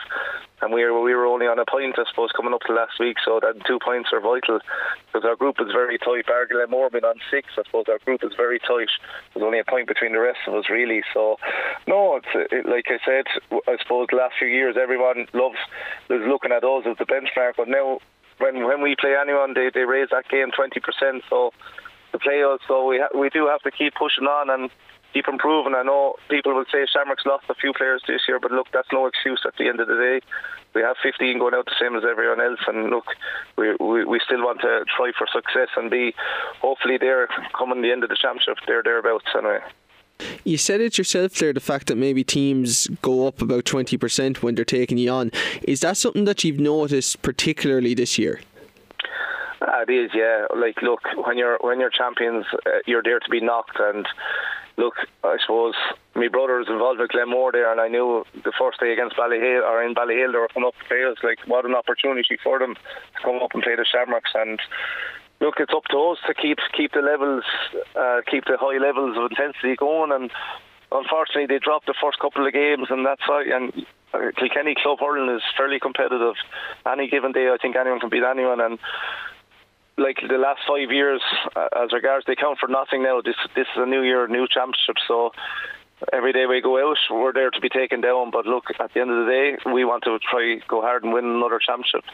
and 0.62 0.74
we 0.74 0.84
were 0.84 1.02
we 1.02 1.14
were 1.14 1.26
only 1.26 1.48
on 1.48 1.60
a 1.60 1.66
point, 1.66 2.00
I 2.00 2.04
suppose, 2.10 2.32
coming 2.36 2.54
up 2.54 2.62
to 2.68 2.74
last 2.74 3.00
week. 3.00 3.18
So 3.24 3.40
that 3.42 3.66
two 3.66 3.80
points 3.84 4.10
are 4.14 4.22
vital 4.22 4.60
because 5.08 5.26
our 5.26 5.36
group 5.36 5.58
is 5.60 5.72
very 5.72 5.98
tight. 5.98 6.28
Bar 6.28 6.48
Glenmore 6.48 6.90
been 6.90 7.06
on 7.06 7.20
six. 7.32 7.50
I 7.58 7.64
suppose 7.64 7.86
our 7.90 8.00
group 8.00 8.24
is 8.24 8.32
very 8.36 8.60
tight. 8.60 8.92
There's 9.34 9.44
only 9.44 9.60
a 9.60 9.68
point 9.68 9.88
between 9.88 10.14
the 10.14 10.20
rest 10.20 10.40
of 10.48 10.56
us, 10.56 10.70
really. 10.70 11.04
So 11.14 11.38
no, 11.88 12.18
it's 12.18 12.34
it, 12.52 12.66
like 12.66 12.88
I 12.88 13.00
said. 13.04 13.26
I 13.68 13.78
suppose 13.82 14.08
the 14.12 14.18
last 14.18 14.36
few 14.40 14.48
years, 14.48 14.76
everyone 14.80 15.28
loves 15.34 15.60
is 16.10 16.24
looking 16.28 16.52
at 16.52 16.64
us 16.64 16.84
as 16.86 16.98
the 16.98 17.06
benchmark, 17.06 17.54
but 17.58 17.68
now. 17.68 18.00
When, 18.40 18.64
when 18.64 18.82
we 18.82 18.96
play 18.96 19.16
anyone, 19.22 19.54
they, 19.54 19.70
they 19.74 19.82
raise 19.82 20.08
that 20.12 20.30
game 20.30 20.48
20%. 20.56 20.72
So 21.30 21.52
to 22.14 22.20
play 22.20 22.42
us, 22.42 22.62
so 22.70 22.88
we 22.88 22.98
ha- 22.98 23.12
we 23.14 23.30
do 23.30 23.48
have 23.48 23.60
to 23.64 23.70
keep 23.70 23.96
pushing 23.96 24.24
on 24.24 24.50
and 24.50 24.72
keep 25.14 25.28
improving. 25.28 25.76
I 25.76 25.84
know 25.84 26.16
people 26.30 26.54
will 26.54 26.66
say 26.72 26.86
Shamrock's 26.92 27.26
lost 27.26 27.46
a 27.50 27.56
few 27.56 27.74
players 27.74 28.02
this 28.08 28.22
year, 28.28 28.40
but 28.40 28.52
look, 28.52 28.68
that's 28.72 28.88
no 28.92 29.06
excuse 29.06 29.42
at 29.46 29.56
the 29.58 29.68
end 29.68 29.80
of 29.80 29.88
the 29.88 29.96
day. 29.96 30.22
We 30.76 30.82
have 30.82 30.98
15 31.02 31.40
going 31.40 31.56
out 31.56 31.66
the 31.66 31.76
same 31.80 31.96
as 31.96 32.04
everyone 32.10 32.42
else, 32.42 32.60
and 32.68 32.90
look, 32.90 33.06
we, 33.58 33.76
we, 33.80 34.06
we 34.06 34.20
still 34.24 34.44
want 34.44 34.62
to 34.62 34.86
try 34.96 35.12
for 35.18 35.26
success 35.32 35.70
and 35.76 35.90
be 35.90 36.14
hopefully 36.62 36.98
there 36.98 37.28
coming 37.58 37.82
the 37.82 37.92
end 37.92 38.04
of 38.04 38.10
the 38.10 38.18
championship, 38.20 38.58
there 38.68 38.84
thereabouts 38.84 39.26
anyway. 39.36 39.60
You 40.44 40.58
said 40.58 40.82
it 40.82 40.98
yourself 40.98 41.36
there, 41.36 41.54
the 41.54 41.60
fact 41.60 41.88
that 41.88 41.96
maybe 41.96 42.24
teams 42.24 42.88
go 43.02 43.26
up 43.26 43.42
about 43.42 43.64
20% 43.64 44.44
when 44.44 44.56
they're 44.56 44.66
taking 44.66 44.98
you 44.98 45.10
on. 45.10 45.32
Is 45.64 45.80
that 45.80 45.98
something 45.98 46.26
that 46.26 46.44
you've 46.44 46.60
noticed 46.60 47.22
particularly 47.22 47.94
this 47.94 48.18
year? 48.18 48.42
Uh, 49.62 49.84
it 49.88 49.92
is, 49.92 50.12
yeah. 50.14 50.46
Like, 50.56 50.82
look, 50.82 51.02
when 51.26 51.38
you're 51.38 51.58
when 51.62 51.80
you're 51.80 51.90
champions, 51.90 52.46
uh, 52.66 52.80
you're 52.86 53.04
there 53.04 53.20
to 53.20 53.30
be 53.30 53.42
knocked, 53.42 53.78
and 53.80 54.08
look, 54.80 54.96
I 55.24 55.38
suppose 55.44 55.76
my 56.16 56.30
brother 56.30 56.58
was 56.58 56.70
involved 56.70 57.00
with 57.00 57.12
Glenmore 57.12 57.52
there, 57.52 57.72
and 57.72 57.82
I 57.82 57.90
knew 57.90 58.24
the 58.34 58.54
first 58.58 58.80
day 58.80 58.94
against 58.94 59.18
Ballyhale 59.18 59.68
or 59.68 59.84
in 59.84 59.94
Ballyhale 59.94 60.32
they 60.32 60.40
were 60.40 60.48
coming 60.48 60.68
up 60.68 60.80
to 60.80 60.86
play. 60.88 61.04
Like, 61.22 61.40
what 61.46 61.66
an 61.66 61.76
opportunity 61.76 62.40
for 62.42 62.58
them 62.58 62.76
to 62.76 63.20
come 63.22 63.44
up 63.44 63.52
and 63.54 63.62
play 63.62 63.76
the 63.76 63.86
Shamrocks. 63.86 64.32
And 64.34 64.60
look, 65.42 65.56
it's 65.60 65.74
up 65.76 65.86
to 65.92 65.98
us 66.16 66.18
to 66.28 66.34
keep 66.34 66.58
keep 66.76 66.94
the 66.94 67.04
levels, 67.04 67.44
uh, 67.96 68.22
keep 68.26 68.46
the 68.46 68.58
high 68.58 68.80
levels 68.80 69.18
of 69.20 69.30
intensity 69.30 69.76
going. 69.76 70.12
And 70.12 70.32
unfortunately, 70.92 71.48
they 71.48 71.60
dropped 71.60 71.88
the 71.88 72.00
first 72.02 72.20
couple 72.20 72.48
of 72.48 72.54
games, 72.54 72.88
and 72.90 73.06
that's 73.06 73.28
why. 73.28 73.44
And 73.52 73.86
uh, 74.14 74.32
Kilkenny 74.40 74.74
club 74.82 74.98
hurling 75.00 75.30
is 75.36 75.44
fairly 75.56 75.80
competitive. 75.80 76.34
Any 76.88 77.08
given 77.08 77.32
day, 77.32 77.52
I 77.52 77.58
think 77.62 77.76
anyone 77.76 78.00
can 78.00 78.10
beat 78.10 78.24
anyone, 78.24 78.60
and 78.60 78.80
like 80.00 80.18
the 80.28 80.38
last 80.38 80.62
five 80.68 80.92
years, 80.92 81.22
uh, 81.56 81.68
as 81.84 81.92
regards 81.94 82.26
they 82.26 82.36
count 82.36 82.58
for 82.60 82.68
nothing 82.68 83.04
now. 83.04 83.22
This 83.22 83.36
this 83.56 83.68
is 83.76 83.82
a 83.82 83.86
new 83.86 84.02
year, 84.02 84.28
new 84.28 84.48
championship. 84.48 84.96
So 85.08 85.32
every 86.14 86.34
day 86.34 86.46
we 86.46 86.62
go 86.62 86.80
out, 86.80 86.98
we're 87.12 87.34
there 87.34 87.52
to 87.52 87.60
be 87.60 87.70
taken 87.70 88.02
down. 88.02 88.32
But 88.32 88.46
look, 88.46 88.66
at 88.80 88.94
the 88.94 89.02
end 89.02 89.12
of 89.12 89.26
the 89.26 89.32
day, 89.32 89.72
we 89.72 89.86
want 89.86 90.04
to 90.06 90.18
try 90.20 90.60
go 90.68 90.82
hard 90.82 91.04
and 91.04 91.14
win 91.14 91.26
another 91.26 91.60
championship. 91.60 92.06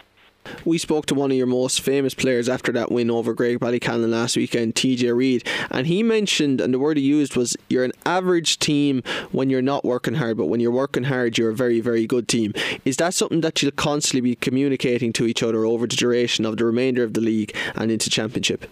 We 0.63 0.77
spoke 0.77 1.05
to 1.07 1.15
one 1.15 1.31
of 1.31 1.37
your 1.37 1.47
most 1.47 1.81
famous 1.81 2.13
players 2.13 2.49
after 2.49 2.71
that 2.73 2.91
win 2.91 3.11
over 3.11 3.33
Graigue-Ballycallan 3.33 4.09
last 4.09 4.37
weekend, 4.37 4.75
TJ 4.75 5.15
Reid, 5.15 5.47
and 5.71 5.87
he 5.87 6.03
mentioned, 6.03 6.61
and 6.61 6.73
the 6.73 6.79
word 6.79 6.97
he 6.97 7.03
used 7.03 7.35
was, 7.35 7.55
"You're 7.69 7.83
an 7.83 7.93
average 8.05 8.59
team 8.59 9.03
when 9.31 9.49
you're 9.49 9.61
not 9.61 9.85
working 9.85 10.15
hard, 10.15 10.37
but 10.37 10.45
when 10.45 10.59
you're 10.59 10.71
working 10.71 11.03
hard, 11.03 11.37
you're 11.37 11.51
a 11.51 11.55
very, 11.55 11.79
very 11.79 12.05
good 12.05 12.27
team." 12.27 12.53
Is 12.85 12.97
that 12.97 13.13
something 13.13 13.41
that 13.41 13.61
you'll 13.61 13.71
constantly 13.71 14.21
be 14.21 14.35
communicating 14.35 15.13
to 15.13 15.25
each 15.25 15.43
other 15.43 15.65
over 15.65 15.87
the 15.87 15.95
duration 15.95 16.45
of 16.45 16.57
the 16.57 16.65
remainder 16.65 17.03
of 17.03 17.13
the 17.13 17.21
league 17.21 17.55
and 17.75 17.91
into 17.91 18.09
championship? 18.09 18.65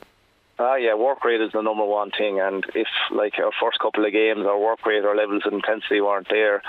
Ah, 0.60 0.76
yeah, 0.76 0.94
work 0.94 1.26
rate 1.26 1.42
is 1.42 1.52
the 1.52 1.62
number 1.62 1.84
one 1.84 2.12
thing, 2.12 2.40
and 2.40 2.64
if 2.76 2.88
like 3.12 3.40
our 3.40 3.52
first 3.60 3.80
couple 3.80 4.06
of 4.06 4.12
games, 4.12 4.46
our 4.46 4.60
work 4.60 4.86
rate, 4.86 5.04
our 5.04 5.16
levels 5.16 5.42
of 5.46 5.54
intensity 5.54 6.00
weren't 6.00 6.30
there, 6.30 6.62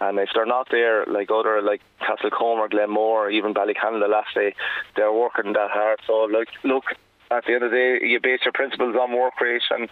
and 0.00 0.18
if 0.18 0.28
they're 0.34 0.46
not 0.46 0.68
there, 0.70 1.06
like 1.06 1.30
other 1.30 1.62
like 1.62 1.80
Castlecomer, 2.00 2.58
or 2.58 2.68
Glenmore, 2.68 3.30
even 3.30 3.54
Ballycallan 3.54 4.00
the 4.00 4.08
last 4.08 4.34
day, 4.34 4.54
they're 4.94 5.12
working 5.12 5.52
that 5.54 5.70
hard. 5.70 6.00
So 6.06 6.24
like, 6.24 6.48
look, 6.64 6.84
at 7.30 7.44
the 7.44 7.54
end 7.54 7.64
of 7.64 7.70
the 7.70 7.76
day, 7.76 8.06
you 8.06 8.20
base 8.20 8.40
your 8.44 8.52
principles 8.52 8.94
on 9.00 9.16
work 9.16 9.40
rate, 9.40 9.62
and 9.70 9.88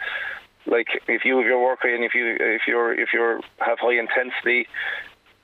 like 0.66 0.88
if 1.08 1.24
you 1.24 1.38
have 1.38 1.46
your 1.46 1.62
work 1.62 1.82
rate, 1.84 1.94
and 1.94 2.04
if 2.04 2.14
you 2.14 2.36
if 2.38 2.62
you're 2.66 2.92
if 2.92 3.08
you 3.12 3.40
have 3.58 3.78
high 3.80 3.98
intensity, 3.98 4.66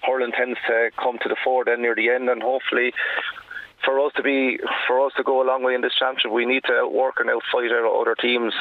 hurling 0.03 0.33
tends 0.33 0.59
to 0.67 0.91
come 0.97 1.19
to 1.23 1.29
the 1.29 1.37
fore 1.43 1.65
then 1.65 1.83
near 1.83 1.95
the 1.95 2.11
end, 2.11 2.29
and 2.29 2.43
hopefully 2.43 2.93
for 3.85 3.99
us 4.05 4.13
to 4.17 4.23
be 4.23 4.59
for 4.87 5.07
us 5.07 5.13
to 5.17 5.23
go 5.23 5.43
a 5.43 5.47
long 5.47 5.63
way 5.63 5.75
in 5.75 5.81
this 5.81 5.95
championship, 5.99 6.31
we 6.31 6.45
need 6.45 6.65
to 6.65 6.73
outwork 6.73 7.19
and 7.19 7.31
outfight 7.31 7.71
our 7.73 7.87
other 8.01 8.15
teams, 8.15 8.53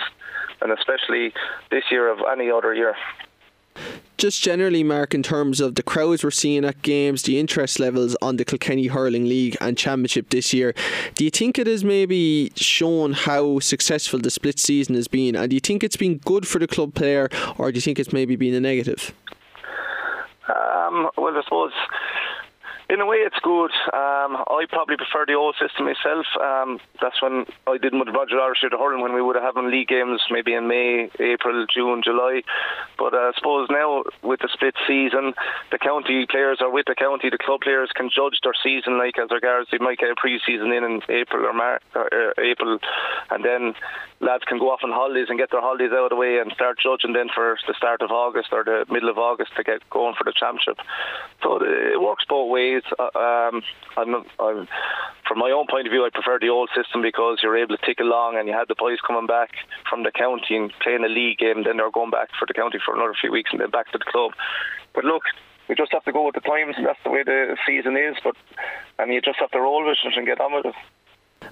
and 0.62 0.72
especially 0.72 1.34
this 1.72 1.84
year 1.92 2.10
of 2.10 2.20
any 2.32 2.50
other 2.50 2.74
year. 2.74 2.96
Just 4.18 4.44
generally, 4.44 4.84
Mark, 4.84 5.14
in 5.14 5.24
terms 5.24 5.62
of 5.62 5.76
the 5.76 5.84
crowds 5.84 6.26
we're 6.26 6.32
seeing 6.32 6.66
at 6.66 6.82
games, 6.82 7.24
the 7.24 7.40
interest 7.40 7.80
levels 7.80 8.18
on 8.22 8.36
the 8.36 8.44
Kilkenny 8.44 8.88
Hurling 8.88 9.24
League 9.24 9.56
and 9.62 9.78
Championship 9.78 10.30
this 10.30 10.54
year, 10.54 10.74
do 11.16 11.24
you 11.24 11.30
think 11.30 11.58
it 11.58 11.68
has 11.68 11.86
maybe 11.86 12.52
shown 12.58 13.14
how 13.14 13.60
successful 13.60 14.20
the 14.20 14.30
split 14.30 14.60
season 14.60 14.96
has 14.96 15.08
been? 15.08 15.38
And 15.38 15.50
do 15.50 15.56
you 15.56 15.62
think 15.62 15.86
it's 15.86 15.96
been 15.96 16.18
good 16.18 16.46
for 16.46 16.60
the 16.60 16.68
club 16.68 16.96
player, 16.96 17.30
or 17.58 17.72
do 17.72 17.78
you 17.78 17.82
think 17.82 17.98
it's 17.98 18.12
maybe 18.12 18.36
been 18.36 18.54
a 18.54 18.60
negative? 18.60 19.14
Um, 20.50 21.10
well, 21.16 21.38
I 21.38 21.42
suppose 21.44 21.72
in 22.90 23.02
a 23.02 23.06
way, 23.06 23.18
it's 23.18 23.38
good. 23.44 23.72
Um, 23.94 24.42
I 24.50 24.66
probably 24.68 24.98
prefer 24.98 25.26
the 25.26 25.34
old 25.34 25.56
system 25.62 25.86
myself. 25.86 26.26
Um, 26.42 26.80
that's 27.02 27.22
when 27.22 27.46
I 27.68 27.78
did 27.78 27.94
with 27.94 28.10
Roger 28.10 28.40
Irish 28.42 28.66
the 28.66 28.78
hurling 28.78 29.02
when 29.02 29.14
we 29.14 29.22
would 29.22 29.36
have 29.36 29.56
having 29.56 29.72
league 29.72 29.88
games 29.88 30.22
maybe 30.30 30.54
in 30.54 30.68
May, 30.68 31.10
April, 31.20 31.66
June, 31.74 32.02
July. 32.04 32.42
But 32.98 33.14
uh, 33.14 33.30
I 33.30 33.32
suppose 33.36 33.68
now 33.70 34.04
with 34.24 34.42
the 34.42 34.50
split 34.52 34.76
season, 34.88 35.34
the 35.72 35.78
county 35.78 36.26
players 36.30 36.60
are 36.62 36.72
with 36.72 36.86
the 36.88 36.96
county. 36.96 37.30
The 37.30 37.38
club 37.38 37.62
players 37.62 37.90
can 37.96 38.10
judge 38.10 38.40
their 38.44 38.58
season 38.62 38.98
like 38.98 39.18
as 39.18 39.30
regards 39.32 39.70
they 39.72 39.78
might 39.78 40.00
get 40.00 40.12
a 40.12 40.16
pre-season 40.16 40.72
in 40.72 40.84
in 40.84 41.02
April 41.10 41.46
or 41.46 41.54
March, 41.54 41.82
or, 41.96 42.10
uh, 42.14 42.42
April, 42.42 42.80
and 43.30 43.46
then 43.46 43.74
lads 44.20 44.44
can 44.46 44.60
go 44.60 44.72
off 44.72 44.82
on 44.84 44.92
holidays 44.92 45.28
and 45.30 45.40
get 45.40 45.52
their 45.52 45.62
holidays 45.62 45.92
out 45.94 46.06
of 46.06 46.10
the 46.10 46.16
way 46.16 46.40
and 46.40 46.52
start 46.54 46.78
judging 46.82 47.14
then 47.14 47.30
for 47.34 47.58
the 47.68 47.74
start 47.74 48.02
of 48.02 48.12
August 48.12 48.50
or 48.52 48.64
the 48.64 48.86
middle 48.92 49.10
of 49.10 49.18
August 49.18 49.52
to 49.56 49.64
get 49.64 49.88
going 49.90 50.16
for 50.18 50.26
the 50.26 50.34
championship. 50.36 50.78
So 51.42 51.60
it 51.64 52.02
works 52.02 52.26
both 52.28 52.50
ways 52.50 52.79
ways. 52.80 52.94
Uh, 52.98 53.18
um, 53.18 53.62
I'm, 53.98 54.16
I'm, 54.40 54.68
from 55.28 55.40
my 55.40 55.52
own 55.52 55.68
point 55.70 55.88
of 55.88 55.92
view, 55.92 56.06
I 56.06 56.10
prefer 56.10 56.40
the 56.40 56.50
old 56.50 56.70
system 56.76 57.02
because 57.02 57.40
you're 57.44 57.58
able 57.58 57.78
to 57.78 57.86
tick 57.86 58.00
along 58.00 58.38
and 58.38 58.48
you 58.48 58.54
had 58.54 58.68
the 58.68 58.76
boys 58.76 58.98
coming 59.06 59.28
back 59.28 59.52
from 59.90 60.04
the 60.04 60.12
county 60.12 60.56
and 60.56 60.74
playing 60.82 61.04
a 61.04 61.10
league 61.10 61.38
game, 61.38 61.64
then 61.64 61.78
they're 61.78 61.92
going 61.92 62.12
back 62.12 62.30
for 62.38 62.46
the 62.46 62.54
county 62.54 62.80
for 62.84 62.96
another 62.96 63.16
few 63.20 63.32
weeks 63.32 63.52
and 63.52 63.62
then 63.62 63.70
back 63.70 63.92
to 63.92 63.98
the 63.98 64.06
club. 64.06 64.32
But 64.94 65.06
look, 65.06 65.24
we 65.68 65.76
just 65.76 65.92
have 65.92 66.04
to 66.06 66.12
go 66.12 66.26
with 66.26 66.36
the 66.36 66.42
times, 66.42 66.76
and 66.78 66.86
that's 66.86 67.00
the 67.04 67.12
way 67.12 67.24
the 67.24 67.56
season 67.68 67.96
is. 67.96 68.16
But 68.24 68.36
and 68.98 69.14
you 69.14 69.22
just 69.22 69.38
have 69.40 69.52
to 69.52 69.62
roll 69.62 69.86
with 69.86 69.98
it 70.04 70.18
and 70.18 70.26
get 70.26 70.42
on 70.42 70.54
with 70.54 70.66
it. 70.66 70.76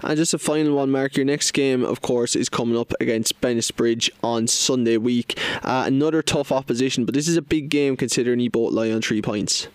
And 0.01 0.17
just 0.17 0.34
a 0.34 0.39
final 0.39 0.75
one, 0.75 0.91
Mark. 0.91 1.15
Your 1.15 1.25
next 1.25 1.51
game, 1.51 1.84
of 1.84 2.01
course, 2.01 2.36
is 2.36 2.49
coming 2.49 2.78
up 2.78 2.93
against 2.99 3.39
Bennettsbridge 3.41 4.10
on 4.23 4.47
Sunday 4.47 4.97
week. 4.97 5.39
Uh, 5.63 5.84
another 5.86 6.21
tough 6.21 6.51
opposition, 6.51 7.06
but 7.06 7.13
this 7.13 7.28
is 7.28 7.38
a 7.38 7.41
big 7.41 7.69
game 7.69 7.95
considering 7.95 8.39
you 8.39 8.49
both 8.49 8.73
lie 8.73 8.91
on 8.91 9.01
three 9.01 9.21
points. 9.21 9.67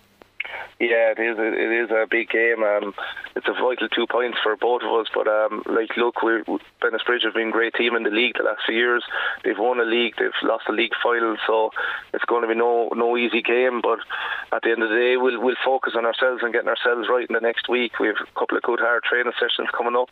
Yeah, 0.82 1.14
it 1.14 1.22
is. 1.22 1.38
It 1.38 1.70
is 1.70 1.90
a 1.94 2.10
big 2.10 2.26
game. 2.28 2.66
Um, 2.66 2.92
it's 3.38 3.46
a 3.46 3.54
vital 3.54 3.86
two 3.86 4.10
points 4.10 4.38
for 4.42 4.56
both 4.56 4.82
of 4.82 4.90
us. 4.90 5.06
But 5.14 5.30
um, 5.30 5.62
like, 5.70 5.94
look, 5.96 6.26
we 6.26 6.42
Bennettsbridge 6.82 7.22
have 7.22 7.38
been 7.38 7.54
a 7.54 7.54
great 7.54 7.74
team 7.74 7.94
in 7.94 8.02
the 8.02 8.10
league 8.10 8.34
the 8.34 8.42
last 8.42 8.66
few 8.66 8.74
years. 8.74 9.04
They've 9.44 9.54
won 9.56 9.78
a 9.78 9.86
league. 9.86 10.18
They've 10.18 10.34
lost 10.42 10.66
a 10.68 10.72
league 10.74 10.98
final, 10.98 11.36
so 11.46 11.70
it's 12.12 12.24
going 12.24 12.42
to 12.42 12.48
be 12.50 12.58
no 12.58 12.90
no 12.96 13.16
easy 13.16 13.42
game. 13.42 13.78
But 13.78 14.02
at 14.50 14.66
the 14.66 14.74
end 14.74 14.82
of 14.82 14.90
the 14.90 14.98
day, 14.98 15.14
we'll 15.14 15.38
we'll 15.38 15.62
focus 15.64 15.94
on 15.96 16.02
ourselves 16.02 16.42
and 16.42 16.52
getting 16.52 16.66
ourselves 16.66 17.06
right 17.06 17.30
in 17.30 17.34
the 17.34 17.46
next 17.46 17.68
week. 17.68 18.02
We 18.02 18.08
have 18.08 18.18
a 18.18 18.34
couple 18.34 18.58
of 18.58 18.66
good 18.66 18.82
hard 18.82 19.06
training 19.06 19.38
sessions 19.38 19.70
coming 19.70 19.94
up, 19.94 20.10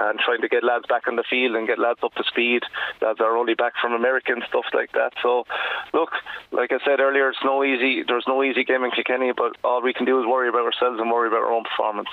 and 0.00 0.16
trying 0.16 0.40
to 0.40 0.48
get 0.48 0.64
lads 0.64 0.88
back 0.88 1.12
on 1.12 1.20
the 1.20 1.28
field 1.28 1.60
and 1.60 1.68
get 1.68 1.78
lads 1.78 2.00
up 2.00 2.16
to 2.16 2.24
speed. 2.24 2.64
Lads 3.04 3.20
are 3.20 3.36
only 3.36 3.52
back 3.52 3.74
from 3.76 3.92
America 3.92 4.32
and 4.32 4.48
stuff 4.48 4.64
like 4.72 4.92
that. 4.96 5.12
So, 5.20 5.44
look, 5.92 6.16
like 6.56 6.72
I 6.72 6.80
said 6.88 7.04
earlier, 7.04 7.28
it's 7.28 7.44
no 7.44 7.60
easy. 7.60 8.00
There's 8.00 8.24
no 8.26 8.40
easy 8.42 8.64
game 8.64 8.80
in 8.80 8.96
Kilkenny, 8.96 9.36
but 9.36 9.60
all 9.60 9.84
we 9.84 9.92
can 9.92 10.05
do 10.06 10.18
is 10.20 10.26
worry 10.26 10.48
about 10.48 10.64
ourselves 10.64 10.98
and 11.00 11.10
worry 11.10 11.28
about 11.28 11.42
our 11.42 11.52
own 11.52 11.64
performance. 11.64 12.08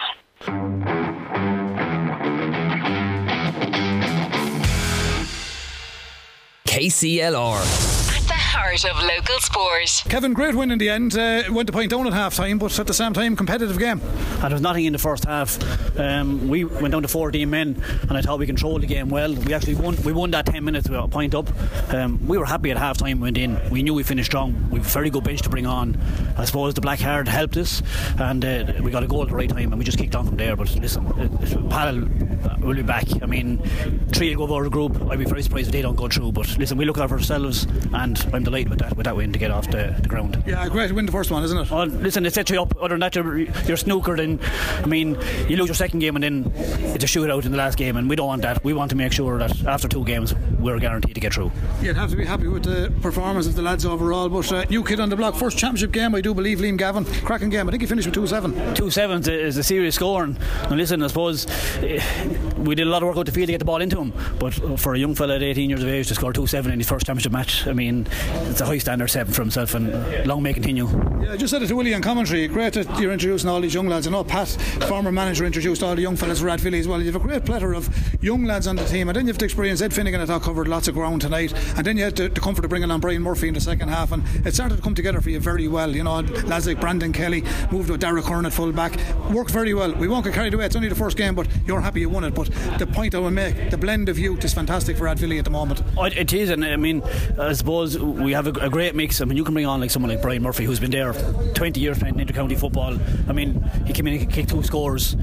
KCLR 6.67 7.92
heart 8.53 8.85
of 8.85 9.03
local 9.03 9.39
sport. 9.39 10.03
Kevin, 10.09 10.33
great 10.33 10.53
win 10.53 10.69
in 10.69 10.77
the 10.77 10.87
end. 10.87 11.17
Uh, 11.17 11.43
went 11.49 11.65
to 11.67 11.73
point 11.73 11.89
down 11.89 12.05
at 12.05 12.13
half 12.13 12.35
time, 12.35 12.59
but 12.59 12.77
at 12.79 12.85
the 12.85 12.93
same 12.93 13.11
time, 13.11 13.35
competitive 13.35 13.79
game. 13.79 13.99
And 13.99 14.41
there 14.41 14.51
was 14.51 14.61
nothing 14.61 14.85
in 14.85 14.93
the 14.93 14.99
first 14.99 15.25
half. 15.25 15.57
Um, 15.99 16.47
we 16.47 16.63
went 16.63 16.91
down 16.91 17.01
to 17.01 17.07
14 17.07 17.49
men, 17.49 17.81
and 18.03 18.15
I 18.15 18.21
thought 18.21 18.37
we 18.37 18.45
controlled 18.45 18.81
the 18.81 18.87
game 18.87 19.09
well. 19.09 19.33
We 19.33 19.53
actually 19.53 19.75
won. 19.75 19.95
We 20.03 20.13
won 20.13 20.31
that 20.31 20.45
10 20.45 20.63
minutes 20.63 20.87
with 20.87 20.99
a 20.99 21.07
point 21.07 21.33
up. 21.33 21.49
Um, 21.91 22.25
we 22.27 22.37
were 22.37 22.45
happy 22.45 22.69
at 22.69 22.77
half 22.77 22.97
time. 22.97 23.19
Went 23.19 23.37
in. 23.39 23.59
We 23.71 23.81
knew 23.81 23.95
we 23.95 24.03
finished 24.03 24.29
strong. 24.29 24.69
We 24.69 24.77
have 24.77 24.87
a 24.87 24.89
very 24.89 25.09
good 25.09 25.23
bench 25.23 25.41
to 25.41 25.49
bring 25.49 25.65
on. 25.65 25.97
I 26.37 26.45
suppose 26.45 26.75
the 26.75 26.81
black 26.81 26.99
card 26.99 27.27
helped 27.27 27.57
us, 27.57 27.81
and 28.19 28.45
uh, 28.45 28.73
we 28.83 28.91
got 28.91 29.03
a 29.03 29.07
goal 29.07 29.23
at 29.23 29.29
the 29.29 29.35
right 29.35 29.49
time, 29.49 29.71
and 29.73 29.79
we 29.79 29.83
just 29.83 29.97
kicked 29.97 30.15
on 30.15 30.27
from 30.27 30.37
there. 30.37 30.55
But 30.55 30.75
listen, 30.75 31.05
Paddle 31.69 32.07
will 32.59 32.75
be 32.75 32.83
back. 32.83 33.07
I 33.21 33.25
mean, 33.25 33.57
three 34.09 34.35
will 34.35 34.47
go 34.47 34.55
over 34.55 34.65
the 34.65 34.69
group. 34.69 35.01
I'd 35.09 35.19
be 35.19 35.25
very 35.25 35.41
surprised 35.41 35.67
if 35.67 35.73
they 35.73 35.81
don't 35.81 35.95
go 35.95 36.07
through. 36.07 36.33
But 36.33 36.55
listen, 36.59 36.77
we 36.77 36.85
look 36.85 36.99
out 36.99 37.09
for 37.09 37.15
ourselves, 37.15 37.65
and 37.93 38.19
I'm 38.33 38.42
I'm 38.43 38.51
delighted 38.51 38.69
with 38.71 38.79
that 38.79 38.97
with 38.97 39.05
that 39.05 39.15
win 39.15 39.31
to 39.31 39.39
get 39.39 39.51
off 39.51 39.71
the, 39.71 39.95
the 40.01 40.09
ground. 40.09 40.43
Yeah, 40.45 40.67
great 40.67 40.91
win 40.91 41.05
the 41.05 41.13
first 41.13 41.31
one, 41.31 41.45
isn't 41.45 41.57
it? 41.57 41.71
Well, 41.71 41.85
listen, 41.85 42.25
it 42.25 42.33
sets 42.33 42.51
you 42.51 42.61
up. 42.61 42.75
Other 42.77 42.89
than 42.89 42.99
that, 42.99 43.15
you're, 43.15 43.37
you're 43.37 43.77
snookered, 43.77 44.19
and 44.19 44.37
I 44.83 44.85
mean, 44.85 45.17
you 45.47 45.55
lose 45.55 45.67
your 45.67 45.75
second 45.75 45.99
game, 45.99 46.17
and 46.17 46.23
then 46.23 46.51
it's 46.93 47.05
a 47.05 47.07
shootout 47.07 47.45
in 47.45 47.51
the 47.51 47.57
last 47.57 47.77
game, 47.77 47.95
and 47.95 48.09
we 48.09 48.17
don't 48.17 48.27
want 48.27 48.41
that. 48.41 48.61
We 48.65 48.73
want 48.73 48.89
to 48.89 48.97
make 48.97 49.13
sure 49.13 49.37
that 49.37 49.65
after 49.65 49.87
two 49.87 50.03
games, 50.03 50.35
we're 50.59 50.77
guaranteed 50.77 51.15
to 51.15 51.21
get 51.21 51.33
through. 51.33 51.53
You'd 51.81 51.95
have 51.95 52.09
to 52.09 52.17
be 52.17 52.25
happy 52.25 52.47
with 52.47 52.63
the 52.63 52.91
performance 53.01 53.47
of 53.47 53.55
the 53.55 53.61
lads 53.61 53.85
overall. 53.85 54.27
But 54.27 54.51
uh, 54.51 54.65
new 54.69 54.83
kid 54.83 54.99
on 54.99 55.07
the 55.07 55.15
block, 55.15 55.35
first 55.35 55.57
championship 55.57 55.93
game, 55.93 56.13
I 56.13 56.19
do 56.19 56.33
believe, 56.33 56.59
Liam 56.59 56.77
Gavin, 56.77 57.05
cracking 57.05 57.49
game. 57.49 57.69
I 57.69 57.71
think 57.71 57.81
he 57.81 57.87
finished 57.87 58.07
with 58.07 58.15
two 58.15 58.27
seven. 58.27 58.75
Two 58.75 58.91
seven 58.91 59.23
is 59.29 59.55
a 59.55 59.63
serious 59.63 59.95
score, 59.95 60.25
and, 60.25 60.37
and 60.63 60.75
listen, 60.75 61.01
I 61.01 61.07
suppose 61.07 61.47
eh, 61.77 62.03
we 62.57 62.75
did 62.75 62.87
a 62.87 62.89
lot 62.89 63.03
of 63.03 63.07
work 63.07 63.17
out 63.17 63.25
the 63.25 63.31
field 63.31 63.47
to 63.47 63.53
get 63.53 63.59
the 63.59 63.65
ball 63.65 63.81
into 63.81 64.01
him. 64.01 64.11
But 64.37 64.53
for 64.81 64.95
a 64.95 64.99
young 64.99 65.15
fella 65.15 65.37
at 65.37 65.43
18 65.43 65.69
years 65.69 65.81
of 65.81 65.87
age 65.87 66.09
to 66.09 66.15
score 66.15 66.33
two 66.33 66.45
seven 66.45 66.73
in 66.73 66.79
his 66.79 66.89
first 66.89 67.05
championship 67.05 67.31
match, 67.31 67.65
I 67.67 67.73
mean, 67.73 68.05
it's 68.49 68.61
a 68.61 68.65
high 68.65 68.77
standard 68.77 69.07
seven 69.07 69.33
for 69.33 69.41
himself, 69.41 69.73
and 69.75 69.93
uh, 69.93 70.23
long 70.25 70.43
may 70.43 70.53
continue. 70.53 70.87
Yeah, 71.23 71.33
I 71.33 71.37
just 71.37 71.51
said 71.51 71.61
it 71.63 71.67
to 71.67 71.75
Willie 71.75 71.93
on 71.93 72.01
commentary. 72.01 72.47
Great 72.47 72.73
that 72.73 72.99
you're 72.99 73.11
introducing 73.11 73.49
all 73.49 73.61
these 73.61 73.73
young 73.73 73.87
lads. 73.87 74.07
I 74.07 74.11
know 74.11 74.23
Pat, 74.23 74.49
former 74.87 75.11
manager, 75.11 75.45
introduced 75.45 75.83
all 75.83 75.95
the 75.95 76.01
young 76.01 76.15
fellas 76.15 76.39
for 76.39 76.47
Rathvilly 76.47 76.79
as 76.79 76.87
well. 76.87 76.99
You 76.99 77.11
have 77.11 77.15
a 77.15 77.25
great 77.25 77.45
plethora 77.45 77.77
of 77.77 77.89
young 78.23 78.43
lads 78.43 78.67
on 78.67 78.75
the 78.75 78.85
team, 78.85 79.09
and 79.09 79.15
then 79.15 79.25
you 79.25 79.33
have 79.33 79.39
the 79.39 79.45
experience. 79.45 79.81
Ed 79.81 79.93
Finnegan, 79.93 80.21
I 80.21 80.25
thought, 80.25 80.41
covered 80.41 80.67
lots 80.67 80.87
of 80.87 80.95
ground 80.95 81.21
tonight, 81.21 81.53
and 81.77 81.85
then 81.85 81.97
you 81.97 82.03
had 82.03 82.15
the, 82.15 82.29
the 82.29 82.39
comfort 82.39 82.65
of 82.65 82.69
bringing 82.69 82.91
on 82.91 82.99
Brian 82.99 83.21
Murphy 83.21 83.47
in 83.47 83.53
the 83.53 83.61
second 83.61 83.89
half, 83.89 84.11
and 84.11 84.23
it 84.45 84.53
started 84.53 84.75
to 84.77 84.81
come 84.81 84.95
together 84.95 85.21
for 85.21 85.29
you 85.29 85.39
very 85.39 85.67
well. 85.67 85.95
You 85.95 86.03
know, 86.03 86.19
lads 86.45 86.67
like 86.67 86.79
Brandon 86.79 87.13
Kelly 87.13 87.43
moved 87.71 87.89
with 87.89 87.99
Derek 88.01 88.25
Hearn 88.25 88.45
at 88.45 88.53
full 88.53 88.71
back, 88.71 88.97
worked 89.31 89.51
very 89.51 89.73
well. 89.73 89.93
We 89.93 90.07
won't 90.07 90.25
get 90.25 90.33
carried 90.33 90.53
away. 90.53 90.65
It's 90.65 90.75
only 90.75 90.89
the 90.89 90.95
first 90.95 91.17
game, 91.17 91.35
but 91.35 91.47
you're 91.65 91.81
happy 91.81 92.01
you 92.01 92.09
won 92.09 92.23
it. 92.23 92.33
But 92.33 92.49
the 92.77 92.87
point 92.87 93.15
I 93.15 93.19
would 93.19 93.33
make, 93.33 93.69
the 93.69 93.77
blend 93.77 94.09
of 94.09 94.19
youth 94.19 94.43
is 94.43 94.53
fantastic 94.53 94.97
for 94.97 95.05
Rathvilly 95.05 95.39
at 95.39 95.45
the 95.45 95.51
moment. 95.51 95.81
Oh, 95.97 96.05
it 96.05 96.33
is, 96.33 96.49
and 96.49 96.63
I 96.65 96.75
mean, 96.75 97.01
I 97.39 97.53
suppose 97.53 97.97
we 98.23 98.33
have 98.33 98.47
a, 98.47 98.51
a 98.51 98.69
great 98.69 98.95
mix. 98.95 99.21
I 99.21 99.25
mean, 99.25 99.37
you 99.37 99.43
can 99.43 99.53
bring 99.53 99.65
on 99.65 99.79
like 99.81 99.91
someone 99.91 100.09
like 100.11 100.21
Brian 100.21 100.41
Murphy, 100.41 100.65
who's 100.65 100.79
been 100.79 100.91
there 100.91 101.13
20 101.13 101.79
years 101.79 101.99
playing 101.99 102.19
inter-county 102.19 102.55
football. 102.55 102.97
I 103.27 103.33
mean, 103.33 103.61
he 103.85 103.93
came 103.93 104.07
in 104.07 104.19
and 104.19 104.31
kicked 104.31 104.49
two 104.49 104.63
scores. 104.63 105.15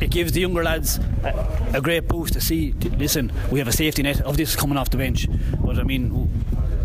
It 0.00 0.10
gives 0.10 0.32
the 0.32 0.40
younger 0.40 0.64
lads 0.64 0.98
a, 1.24 1.70
a 1.74 1.80
great 1.80 2.08
boost 2.08 2.34
to 2.34 2.40
see. 2.40 2.72
Listen, 2.96 3.32
we 3.50 3.58
have 3.58 3.68
a 3.68 3.72
safety 3.72 4.02
net 4.02 4.20
of 4.22 4.36
this 4.36 4.56
coming 4.56 4.76
off 4.76 4.90
the 4.90 4.96
bench, 4.96 5.28
but 5.60 5.78
I 5.78 5.82
mean 5.82 6.28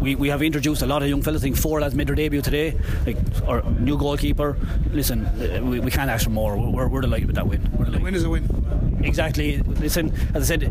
we, 0.03 0.15
we 0.15 0.27
have 0.27 0.41
introduced 0.43 0.81
a 0.81 0.85
lot 0.85 1.01
of 1.01 1.09
young 1.09 1.21
fellas. 1.21 1.41
I 1.41 1.43
think 1.43 1.55
four 1.55 1.79
lads 1.79 1.95
made 1.95 2.07
their 2.07 2.15
debut 2.15 2.41
today. 2.41 2.77
Like 3.05 3.17
our 3.47 3.63
new 3.63 3.97
goalkeeper. 3.97 4.57
Listen, 4.91 5.25
uh, 5.25 5.61
we, 5.63 5.79
we 5.79 5.89
can't 5.89 6.09
ask 6.09 6.25
for 6.25 6.29
more. 6.29 6.57
We're, 6.57 6.87
we're 6.87 7.01
delighted 7.01 7.27
with 7.27 7.37
that 7.37 7.47
win. 7.47 7.61
We're 7.77 7.85
delighted. 7.85 8.03
Win 8.03 8.15
is 8.15 8.23
a 8.23 8.29
win. 8.29 9.01
Exactly. 9.03 9.57
Listen, 9.59 10.13
as 10.33 10.51
I 10.51 10.57
said, 10.57 10.63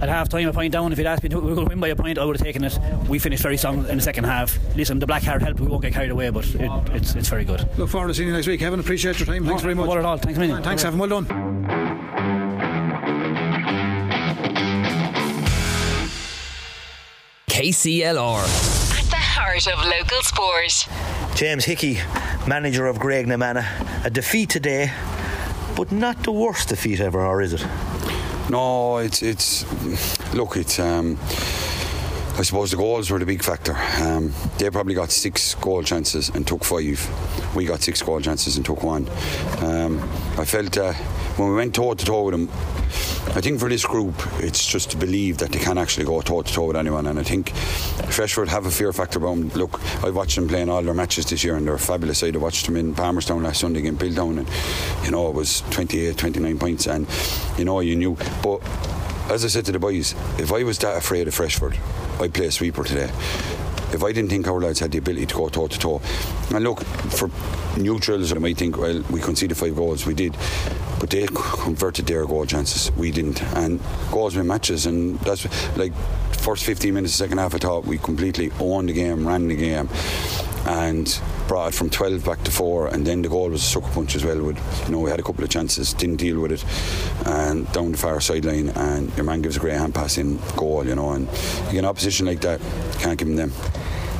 at 0.00 0.08
half 0.08 0.28
time, 0.28 0.48
a 0.48 0.52
point 0.52 0.72
down. 0.72 0.92
If 0.92 0.98
you'd 0.98 1.06
asked 1.06 1.22
me 1.22 1.28
to 1.28 1.36
we're 1.40 1.54
going 1.54 1.66
to 1.66 1.70
win 1.70 1.80
by 1.80 1.88
a 1.88 1.96
point, 1.96 2.18
I 2.18 2.24
would 2.24 2.36
have 2.36 2.44
taken 2.44 2.64
it. 2.64 2.78
We 3.08 3.18
finished 3.18 3.42
very 3.42 3.56
strong 3.56 3.86
in 3.88 3.96
the 3.96 4.02
second 4.02 4.24
half. 4.24 4.58
Listen, 4.76 4.98
the 4.98 5.06
black 5.06 5.24
card 5.24 5.42
helped. 5.42 5.60
We 5.60 5.66
won't 5.66 5.82
get 5.82 5.92
carried 5.92 6.10
away, 6.10 6.30
but 6.30 6.46
it, 6.54 6.70
it's, 6.92 7.14
it's 7.14 7.28
very 7.28 7.44
good. 7.44 7.68
Look 7.78 7.90
forward 7.90 8.08
to 8.08 8.14
seeing 8.14 8.28
you 8.28 8.34
next 8.34 8.46
week, 8.46 8.60
Kevin. 8.60 8.80
Appreciate 8.80 9.18
your 9.18 9.26
time. 9.26 9.44
Thanks 9.44 9.62
very 9.62 9.74
much. 9.74 9.88
Not 9.88 9.98
at 9.98 10.04
all. 10.04 10.16
Thanks 10.16 10.36
a 10.38 10.40
million. 10.40 10.62
Thanks, 10.62 10.84
Evan. 10.84 10.98
Well 10.98 11.08
done. 11.08 11.26
KCLR. 17.48 18.98
At 18.98 19.10
the 19.10 19.16
heart 19.16 19.66
of 19.66 19.84
local 19.84 20.22
sport. 20.22 20.88
James 21.36 21.64
Hickey, 21.64 21.98
manager 22.46 22.86
of 22.86 22.98
Graiguenamanagh. 22.98 24.04
A 24.06 24.10
defeat 24.10 24.48
today, 24.50 24.92
but 25.76 25.92
not 25.92 26.22
the 26.24 26.32
worst 26.32 26.68
defeat 26.70 27.00
ever, 27.00 27.24
or 27.24 27.42
is 27.42 27.52
it? 27.54 27.66
No, 28.50 28.98
it's 28.98 29.22
it's 29.22 29.64
look, 30.34 30.56
it's 30.56 30.80
um, 30.80 31.16
I 32.36 32.42
suppose 32.42 32.72
the 32.72 32.76
goals 32.76 33.08
were 33.08 33.20
the 33.20 33.24
big 33.24 33.44
factor. 33.44 33.76
Um, 34.02 34.32
they 34.58 34.68
probably 34.70 34.94
got 34.94 35.12
six 35.12 35.54
goal 35.54 35.84
chances 35.84 36.30
and 36.30 36.44
took 36.44 36.64
five. 36.64 36.98
We 37.54 37.64
got 37.64 37.80
six 37.80 38.02
goal 38.02 38.20
chances 38.20 38.56
and 38.56 38.66
took 38.66 38.82
one. 38.82 39.08
Um, 39.58 40.00
I 40.36 40.44
felt 40.44 40.76
uh, 40.76 40.94
when 41.40 41.50
we 41.50 41.56
went 41.56 41.74
toe 41.74 41.94
to 41.94 42.04
toe 42.04 42.24
with 42.24 42.32
them. 42.32 42.48
I 43.34 43.40
think 43.40 43.60
for 43.60 43.68
this 43.68 43.86
group, 43.86 44.14
it's 44.40 44.66
just 44.66 44.90
to 44.90 44.96
believe 44.96 45.38
that 45.38 45.52
they 45.52 45.58
can 45.58 45.78
actually 45.78 46.04
go 46.04 46.20
toe 46.20 46.42
to 46.42 46.52
toe 46.52 46.66
with 46.66 46.76
anyone. 46.76 47.06
And 47.06 47.18
I 47.18 47.22
think 47.22 47.50
Freshford 48.10 48.48
have 48.48 48.66
a 48.66 48.70
fear 48.70 48.92
factor 48.92 49.18
about 49.18 49.36
them. 49.36 49.48
Look, 49.50 49.80
I've 50.04 50.14
watched 50.14 50.36
them 50.36 50.48
playing 50.48 50.68
all 50.68 50.82
their 50.82 50.94
matches 50.94 51.26
this 51.26 51.42
year, 51.42 51.56
and 51.56 51.66
they're 51.66 51.78
fabulous. 51.78 52.18
Side. 52.18 52.36
I 52.36 52.38
watched 52.38 52.66
them 52.66 52.76
in 52.76 52.94
Palmerstown 52.94 53.42
last 53.42 53.60
Sunday 53.60 53.80
against 53.80 54.02
Piltown, 54.02 54.38
and 54.38 55.04
you 55.04 55.10
know 55.10 55.28
it 55.28 55.34
was 55.34 55.62
28, 55.70 56.18
29 56.18 56.58
points, 56.58 56.86
and 56.86 57.06
you 57.56 57.64
know 57.64 57.80
you 57.80 57.96
knew. 57.96 58.16
But 58.42 58.60
as 59.30 59.44
I 59.44 59.48
said 59.48 59.64
to 59.66 59.72
the 59.72 59.78
boys, 59.78 60.14
if 60.38 60.52
I 60.52 60.62
was 60.64 60.78
that 60.80 60.98
afraid 60.98 61.28
of 61.28 61.34
Freshford, 61.34 61.78
I'd 62.20 62.34
play 62.34 62.46
a 62.46 62.52
sweeper 62.52 62.84
today 62.84 63.10
if 63.92 64.04
I 64.04 64.12
didn't 64.12 64.30
think 64.30 64.46
our 64.46 64.60
lads 64.60 64.78
had 64.78 64.92
the 64.92 64.98
ability 64.98 65.26
to 65.26 65.34
go 65.34 65.48
toe 65.48 65.66
to 65.66 65.78
toe. 65.78 66.00
And 66.54 66.62
look, 66.62 66.84
for 66.84 67.28
neutrals, 67.76 68.32
I 68.32 68.38
might 68.38 68.56
think, 68.56 68.78
well, 68.78 69.02
we 69.10 69.20
conceded 69.20 69.56
five 69.56 69.74
goals, 69.74 70.06
we 70.06 70.14
did, 70.14 70.36
but 71.00 71.10
they 71.10 71.26
converted 71.26 72.06
their 72.06 72.26
goal 72.26 72.46
chances, 72.46 72.92
we 72.92 73.10
didn't. 73.10 73.42
And 73.56 73.80
goals 74.12 74.36
win 74.36 74.46
matches, 74.46 74.86
and 74.86 75.18
that's 75.20 75.44
like 75.76 75.92
first 76.38 76.64
15 76.64 76.94
minutes, 76.94 77.14
second 77.14 77.38
half, 77.38 77.54
I 77.54 77.58
thought 77.58 77.86
we 77.86 77.98
completely 77.98 78.52
owned 78.60 78.90
the 78.90 78.92
game, 78.92 79.26
ran 79.26 79.48
the 79.48 79.56
game, 79.56 79.88
and 80.66 81.20
brought 81.48 81.68
it 81.68 81.74
from 81.74 81.90
12 81.90 82.24
back 82.24 82.42
to 82.44 82.50
4 82.50 82.88
and 82.88 83.04
then 83.04 83.22
the 83.22 83.28
goal 83.28 83.48
was 83.48 83.62
a 83.62 83.64
sucker 83.64 83.88
punch 83.88 84.14
as 84.14 84.24
well 84.24 84.40
with 84.40 84.84
you 84.86 84.92
know 84.92 85.00
we 85.00 85.10
had 85.10 85.18
a 85.18 85.22
couple 85.22 85.42
of 85.42 85.50
chances 85.50 85.92
didn't 85.94 86.16
deal 86.16 86.38
with 86.38 86.52
it 86.52 86.64
and 87.26 87.70
down 87.72 87.90
the 87.90 87.98
far 87.98 88.20
sideline 88.20 88.68
and 88.68 89.12
your 89.16 89.24
man 89.24 89.42
gives 89.42 89.56
a 89.56 89.58
great 89.58 89.72
hand 89.76 89.92
pass 89.92 90.16
in 90.16 90.38
goal 90.54 90.86
you 90.86 90.94
know 90.94 91.10
and 91.10 91.26
you 91.66 91.72
get 91.72 91.78
an 91.78 91.84
opposition 91.86 92.26
like 92.26 92.40
that 92.40 92.60
can't 93.00 93.18
give 93.18 93.34
them 93.34 93.52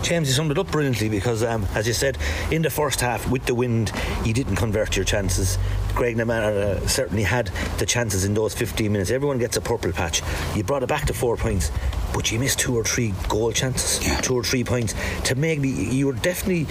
James, 0.02 0.28
you 0.28 0.34
summed 0.34 0.50
it 0.50 0.58
up 0.58 0.70
brilliantly 0.70 1.08
because, 1.08 1.42
um, 1.42 1.66
as 1.74 1.86
you 1.86 1.92
said, 1.92 2.18
in 2.50 2.62
the 2.62 2.70
first 2.70 3.00
half 3.00 3.30
with 3.30 3.44
the 3.46 3.54
wind, 3.54 3.92
you 4.24 4.32
didn't 4.32 4.56
convert 4.56 4.96
your 4.96 5.04
chances. 5.04 5.58
Graiguenamanagh 5.90 6.56
uh, 6.56 6.86
certainly 6.88 7.22
had 7.22 7.46
the 7.78 7.86
chances 7.86 8.24
in 8.24 8.34
those 8.34 8.54
15 8.54 8.90
minutes. 8.90 9.10
Everyone 9.10 9.38
gets 9.38 9.56
a 9.56 9.60
purple 9.60 9.92
patch. 9.92 10.22
You 10.56 10.64
brought 10.64 10.82
it 10.82 10.88
back 10.88 11.06
to 11.06 11.14
four 11.14 11.36
points, 11.36 11.70
but 12.14 12.32
you 12.32 12.38
missed 12.38 12.58
two 12.58 12.76
or 12.76 12.84
three 12.84 13.12
goal 13.28 13.52
chances, 13.52 14.04
yeah. 14.04 14.20
two 14.20 14.34
or 14.34 14.42
three 14.42 14.64
points 14.64 14.94
to 15.24 15.34
make 15.34 15.60
me. 15.60 15.68
You 15.68 16.06
were 16.06 16.12
definitely 16.14 16.66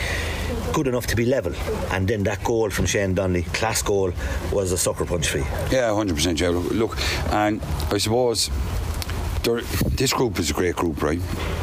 good 0.74 0.88
enough 0.88 1.08
to 1.08 1.16
be 1.16 1.26
level. 1.26 1.54
And 1.92 2.08
then 2.08 2.24
that 2.24 2.44
goal 2.44 2.70
from 2.70 2.86
Shane 2.86 3.14
Donnelly, 3.14 3.44
class 3.44 3.82
goal, 3.82 4.12
was 4.52 4.72
a 4.72 4.78
sucker 4.78 5.06
punch 5.06 5.30
for 5.30 5.38
you. 5.38 5.46
Yeah, 5.72 5.90
100%. 5.90 6.40
Yeah. 6.40 6.50
Look, 6.50 6.98
and 7.32 7.62
I 7.92 7.98
suppose 7.98 8.50
this 9.58 10.14
group 10.14 10.40
is 10.40 10.50
a 10.50 10.54
great 10.54 10.76
group, 10.76 11.02
right? 11.02 11.20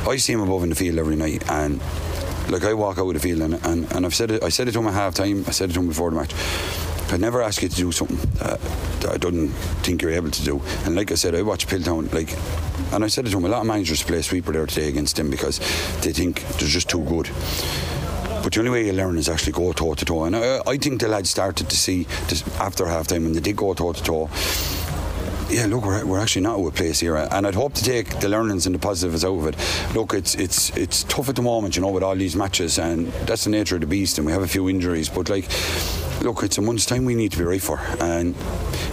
I 0.06 0.16
see 0.16 0.34
them 0.34 0.42
above 0.42 0.62
in 0.62 0.70
the 0.70 0.74
field 0.74 0.98
every 0.98 1.16
night, 1.16 1.48
and 1.50 1.80
like 2.50 2.64
I 2.64 2.74
walk 2.74 2.98
out 2.98 3.08
of 3.08 3.14
the 3.14 3.20
field, 3.20 3.42
and, 3.42 3.54
and, 3.66 3.90
and 3.92 4.06
I've 4.06 4.14
said 4.14 4.30
it. 4.30 4.42
I 4.42 4.48
said 4.50 4.68
it 4.68 4.72
to 4.72 4.78
them 4.78 4.88
at 4.88 4.94
half 4.94 5.14
time. 5.14 5.44
I 5.46 5.50
said 5.50 5.70
it 5.70 5.74
to 5.74 5.80
them 5.80 5.88
before 5.88 6.10
the 6.10 6.16
match. 6.16 6.34
I'd 7.12 7.20
never 7.20 7.40
ask 7.40 7.62
you 7.62 7.68
to 7.68 7.76
do 7.76 7.92
something 7.92 8.18
that, 8.40 8.60
that 9.00 9.12
I 9.12 9.16
don't 9.16 9.48
think 9.84 10.02
you're 10.02 10.10
able 10.10 10.30
to 10.30 10.44
do. 10.44 10.60
And 10.84 10.96
like 10.96 11.12
I 11.12 11.14
said, 11.14 11.36
I 11.36 11.42
watch 11.42 11.68
Piltown, 11.68 12.12
like, 12.12 12.36
and 12.92 13.04
I 13.04 13.06
said 13.06 13.26
it 13.26 13.30
to 13.30 13.36
them. 13.36 13.44
A 13.44 13.48
lot 13.48 13.60
of 13.60 13.66
managers 13.66 14.02
play 14.02 14.22
sweeper 14.22 14.52
there 14.52 14.66
today 14.66 14.88
against 14.88 15.16
them 15.16 15.30
because 15.30 15.58
they 16.00 16.12
think 16.12 16.42
they're 16.58 16.68
just 16.68 16.88
too 16.88 17.04
good. 17.04 17.30
But 18.42 18.52
the 18.52 18.60
only 18.60 18.70
way 18.70 18.86
you 18.86 18.92
learn 18.92 19.18
is 19.18 19.28
actually 19.28 19.52
go 19.52 19.72
toe 19.72 19.94
to 19.94 20.04
toe. 20.04 20.24
And 20.24 20.36
I, 20.36 20.60
I 20.66 20.76
think 20.78 21.00
the 21.00 21.08
lads 21.08 21.30
started 21.30 21.68
to 21.68 21.76
see 21.76 22.06
after 22.58 22.86
half 22.86 23.06
time 23.06 23.24
when 23.24 23.32
they 23.32 23.40
did 23.40 23.56
go 23.56 23.74
toe 23.74 23.92
to 23.92 24.02
toe 24.02 24.30
yeah, 25.48 25.66
look, 25.66 25.84
we're, 25.84 26.04
we're 26.04 26.20
actually 26.20 26.42
not 26.42 26.58
out 26.58 26.66
of 26.66 26.74
place 26.74 27.00
here, 27.00 27.16
and 27.16 27.46
I'd 27.46 27.54
hope 27.54 27.74
to 27.74 27.84
take 27.84 28.20
the 28.20 28.28
learnings 28.28 28.66
and 28.66 28.74
the 28.74 28.78
positives 28.78 29.24
out 29.24 29.38
of 29.38 29.46
it. 29.46 29.94
Look, 29.94 30.14
it's 30.14 30.34
it's 30.34 30.76
it's 30.76 31.04
tough 31.04 31.28
at 31.28 31.36
the 31.36 31.42
moment, 31.42 31.76
you 31.76 31.82
know, 31.82 31.90
with 31.90 32.02
all 32.02 32.16
these 32.16 32.36
matches, 32.36 32.78
and 32.78 33.08
that's 33.26 33.44
the 33.44 33.50
nature 33.50 33.76
of 33.76 33.82
the 33.82 33.86
beast, 33.86 34.18
and 34.18 34.26
we 34.26 34.32
have 34.32 34.42
a 34.42 34.48
few 34.48 34.68
injuries, 34.68 35.08
but 35.08 35.28
like 35.28 35.48
look, 36.22 36.42
it's 36.42 36.58
a 36.58 36.62
month's 36.62 36.86
time 36.86 37.04
we 37.04 37.14
need 37.14 37.32
to 37.32 37.38
be 37.38 37.44
ready 37.44 37.58
for. 37.58 37.80
And 38.00 38.34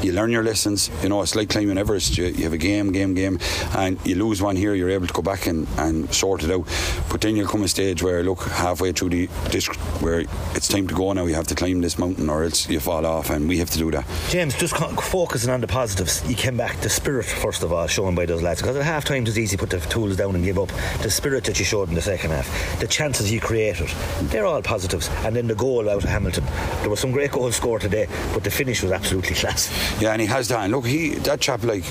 you 0.01 0.11
learn 0.11 0.31
your 0.31 0.43
lessons. 0.43 0.89
You 1.01 1.09
know, 1.09 1.21
it's 1.21 1.35
like 1.35 1.49
climbing 1.49 1.77
Everest. 1.77 2.17
You, 2.17 2.25
you 2.25 2.43
have 2.43 2.53
a 2.53 2.57
game, 2.57 2.91
game, 2.91 3.13
game, 3.13 3.39
and 3.75 3.99
you 4.05 4.15
lose 4.15 4.41
one 4.41 4.55
here, 4.55 4.73
you're 4.73 4.89
able 4.89 5.07
to 5.07 5.13
go 5.13 5.21
back 5.21 5.47
and, 5.47 5.67
and 5.77 6.13
sort 6.13 6.43
it 6.43 6.51
out. 6.51 6.67
But 7.09 7.21
then 7.21 7.35
you'll 7.35 7.47
come 7.47 7.63
a 7.63 7.67
stage 7.67 8.03
where, 8.03 8.23
look, 8.23 8.43
halfway 8.43 8.91
through 8.91 9.09
the 9.09 9.25
this, 9.49 9.67
where 10.01 10.21
it's 10.55 10.67
time 10.67 10.87
to 10.87 10.93
go 10.93 11.13
now, 11.13 11.25
you 11.25 11.35
have 11.35 11.47
to 11.47 11.55
climb 11.55 11.81
this 11.81 11.97
mountain 11.97 12.29
or 12.29 12.43
else 12.43 12.69
you 12.69 12.79
fall 12.79 13.05
off, 13.05 13.29
and 13.29 13.47
we 13.47 13.57
have 13.57 13.69
to 13.71 13.77
do 13.77 13.91
that. 13.91 14.05
James, 14.29 14.55
just 14.55 14.75
focusing 14.75 15.49
on 15.49 15.61
the 15.61 15.67
positives, 15.67 16.27
you 16.29 16.35
came 16.43 16.57
back, 16.57 16.75
the 16.81 16.89
spirit, 16.89 17.25
first 17.25 17.63
of 17.63 17.71
all, 17.71 17.87
shown 17.87 18.15
by 18.15 18.25
those 18.25 18.41
lads. 18.41 18.61
Because 18.61 18.75
at 18.75 18.83
half 18.83 19.05
time 19.05 19.23
it 19.23 19.27
was 19.27 19.39
easy 19.39 19.55
to 19.55 19.65
put 19.65 19.69
the 19.69 19.79
tools 19.87 20.17
down 20.17 20.35
and 20.35 20.43
give 20.43 20.59
up. 20.59 20.67
The 21.01 21.09
spirit 21.09 21.45
that 21.45 21.57
you 21.57 21.63
showed 21.63 21.87
in 21.87 21.95
the 21.95 22.01
second 22.01 22.31
half, 22.31 22.79
the 22.81 22.87
chances 22.87 23.31
you 23.31 23.39
created, 23.39 23.87
they're 24.23 24.45
all 24.45 24.61
positives. 24.61 25.07
And 25.23 25.33
then 25.33 25.47
the 25.47 25.55
goal 25.55 25.89
out 25.89 26.03
of 26.03 26.09
Hamilton, 26.09 26.43
there 26.81 26.89
was 26.89 26.99
some 26.99 27.13
great 27.13 27.31
goals 27.31 27.55
scored 27.55 27.79
today, 27.79 28.09
but 28.33 28.43
the 28.43 28.51
finish 28.51 28.83
was 28.83 28.91
absolutely 28.91 29.35
class. 29.41 29.71
Yeah, 30.01 30.11
and 30.11 30.19
he 30.19 30.27
has 30.27 30.49
that. 30.49 30.65
And 30.65 30.73
look, 30.73 30.85
he 30.85 31.11
that 31.19 31.39
chap 31.39 31.63
like 31.63 31.85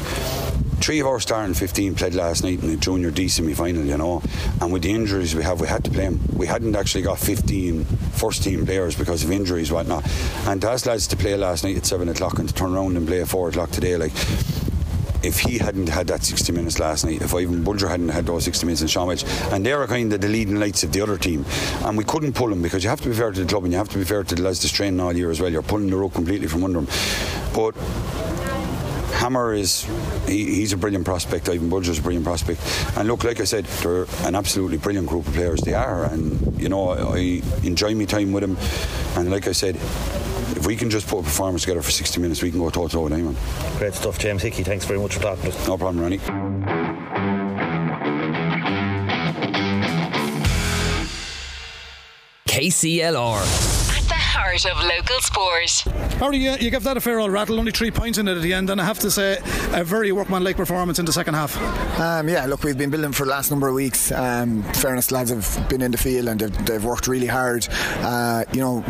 three 0.83 0.99
of 0.99 1.07
our 1.07 1.21
starting 1.21 1.55
15 1.55 1.95
played 1.95 2.15
last 2.15 2.43
night 2.43 2.61
in 2.61 2.69
the 2.69 2.77
junior 2.77 3.13
D 3.13 3.29
semi 3.29 3.55
final, 3.55 3.85
you 3.85 3.97
know. 3.97 4.21
And 4.61 4.73
with 4.73 4.83
the 4.83 4.91
injuries 4.91 5.35
we 5.35 5.45
have, 5.45 5.61
we 5.61 5.69
had 5.69 5.85
to 5.85 5.91
play 5.91 6.09
them. 6.09 6.21
We 6.37 6.47
hadn't 6.47 6.75
actually 6.75 7.03
got 7.03 7.19
15 7.21 7.85
first 7.85 8.43
team 8.43 8.67
players 8.67 8.97
because 8.97 9.23
of 9.23 9.31
injuries, 9.31 9.71
whatnot. 9.71 10.05
And 10.47 10.61
to 10.63 10.71
ask 10.71 10.87
lads 10.87 11.07
to 11.09 11.17
play 11.17 11.37
last 11.37 11.63
night 11.63 11.77
at 11.77 11.87
7 11.87 12.09
o'clock 12.09 12.39
and 12.41 12.49
to 12.49 12.55
turn 12.55 12.75
around 12.75 12.97
and 12.97 13.07
play 13.07 13.21
at 13.23 13.29
4 13.29 13.51
o'clock 13.51 13.71
today, 13.71 13.97
like, 13.97 14.13
if 15.23 15.39
he 15.39 15.59
hadn't 15.59 15.89
had 15.89 16.09
that 16.09 16.25
60 16.25 16.51
minutes 16.51 16.81
last 16.81 17.05
night, 17.05 17.23
if 17.23 17.33
Ivan 17.33 17.63
Bulger 17.63 17.89
hadn't 17.89 18.09
had 18.09 18.27
those 18.27 18.43
60 18.45 18.67
minutes 18.67 18.83
in 18.83 18.89
Sean 18.89 19.17
and 19.53 19.65
they 19.65 19.73
are 19.73 19.87
kind 19.87 20.13
of 20.13 20.21
the 20.21 20.27
leading 20.27 20.59
lights 20.59 20.83
of 20.83 20.91
the 20.91 21.01
other 21.01 21.17
team, 21.17 21.45
and 21.85 21.97
we 21.97 22.03
couldn't 22.03 22.33
pull 22.33 22.49
them 22.49 22.61
because 22.61 22.83
you 22.83 22.91
have 22.91 23.01
to 23.03 23.09
be 23.09 23.15
fair 23.15 23.31
to 23.31 23.41
the 23.41 23.47
club 23.47 23.63
and 23.63 23.73
you 23.73 23.79
have 23.79 23.89
to 23.91 23.99
be 23.99 24.05
fair 24.05 24.25
to 24.25 24.35
the 24.35 24.43
lads 24.43 24.61
that's 24.63 24.73
training 24.73 24.99
all 24.99 25.13
year 25.17 25.31
as 25.31 25.41
well. 25.41 25.53
You're 25.53 25.63
pulling 25.63 25.91
the 25.91 25.97
rope 25.97 26.15
completely 26.15 26.49
from 26.49 26.65
under 26.65 26.81
them. 26.81 26.89
But 27.55 27.77
Hammer 29.23 29.53
is 29.53 29.85
he, 30.27 30.57
he's 30.57 30.73
a 30.73 30.77
brilliant 30.77 31.05
prospect. 31.05 31.49
Ivan 31.49 31.69
Bulger's 31.69 32.01
a 32.01 32.03
brilliant 32.03 32.25
prospect. 32.25 32.61
And 32.97 33.07
look, 33.07 33.23
like 33.23 33.41
I 33.41 33.45
said, 33.45 33.67
they're 33.67 34.07
an 34.25 34.35
absolutely 34.35 34.79
brilliant 34.79 35.07
group 35.07 35.29
of 35.29 35.35
players. 35.35 35.61
They 35.61 35.75
are, 35.75 36.03
and 36.07 36.61
you 36.61 36.69
know 36.69 36.91
I 36.91 37.41
enjoy 37.63 37.95
my 37.95 38.05
time 38.05 38.33
with 38.33 38.43
them. 38.43 38.57
And 39.17 39.31
like 39.31 39.47
I 39.47 39.53
said, 39.53 39.77
if 39.77 40.67
we 40.67 40.75
can 40.75 40.91
just 40.91 41.07
put 41.07 41.21
a 41.21 41.23
performance 41.23 41.63
together 41.63 41.83
for 41.83 41.93
60 41.93 42.21
minutes, 42.21 42.43
we 42.43 42.51
can 42.51 42.59
go 42.59 42.69
toe 42.71 42.89
to 42.89 42.93
toe 42.93 43.03
with 43.03 43.13
anyone. 43.13 43.37
Great 43.79 43.95
stuff, 43.95 44.19
James 44.19 44.43
Hickey. 44.43 44.65
Thanks 44.65 44.87
very 44.87 44.99
much 44.99 45.15
for 45.15 45.23
talking 45.23 45.53
to 45.53 45.57
us. 45.57 45.69
No 45.69 45.79
problem, 45.79 46.03
Ronnie. 46.03 46.19
KCLR 52.49 53.82
heart 54.43 54.65
of 54.65 54.77
local 54.85 55.21
sport. 55.21 55.71
Harry, 56.19 56.39
you, 56.39 56.53
you 56.59 56.71
gave 56.71 56.83
that 56.83 56.97
a 56.97 57.01
fair 57.01 57.21
old 57.21 57.31
rattle, 57.31 57.59
only 57.59 57.71
three 57.71 57.91
points 57.91 58.19
in 58.19 58.27
it 58.27 58.37
at 58.37 58.43
the 58.43 58.53
end, 58.53 58.71
and 58.71 58.81
I 58.81 58.85
have 58.85 58.99
to 59.01 59.11
say, 59.11 59.39
a 59.73 59.85
very 59.85 60.11
workmanlike 60.11 60.57
performance 60.57 60.99
in 60.99 61.05
the 61.05 61.13
second 61.13 61.35
half. 61.35 61.57
Um, 62.01 62.29
yeah, 62.29 62.47
look, 62.47 62.65
we've 62.65 62.77
been 62.77 62.91
building 62.91 63.13
for 63.13 63.25
the 63.25 63.31
last 63.31 63.51
number 63.51 63.69
of 63.69 63.75
weeks. 63.75 64.11
Um, 64.11 64.63
fairness, 64.75 65.13
lads 65.13 65.31
have 65.31 65.69
been 65.69 65.81
in 65.81 65.93
the 65.93 65.99
field 65.99 66.29
and 66.29 66.41
they've, 66.41 66.67
they've 66.67 66.85
worked 66.85 67.07
really 67.07 67.27
hard. 67.27 67.67
Uh, 67.99 68.45
you 68.53 68.61
know, 68.61 68.83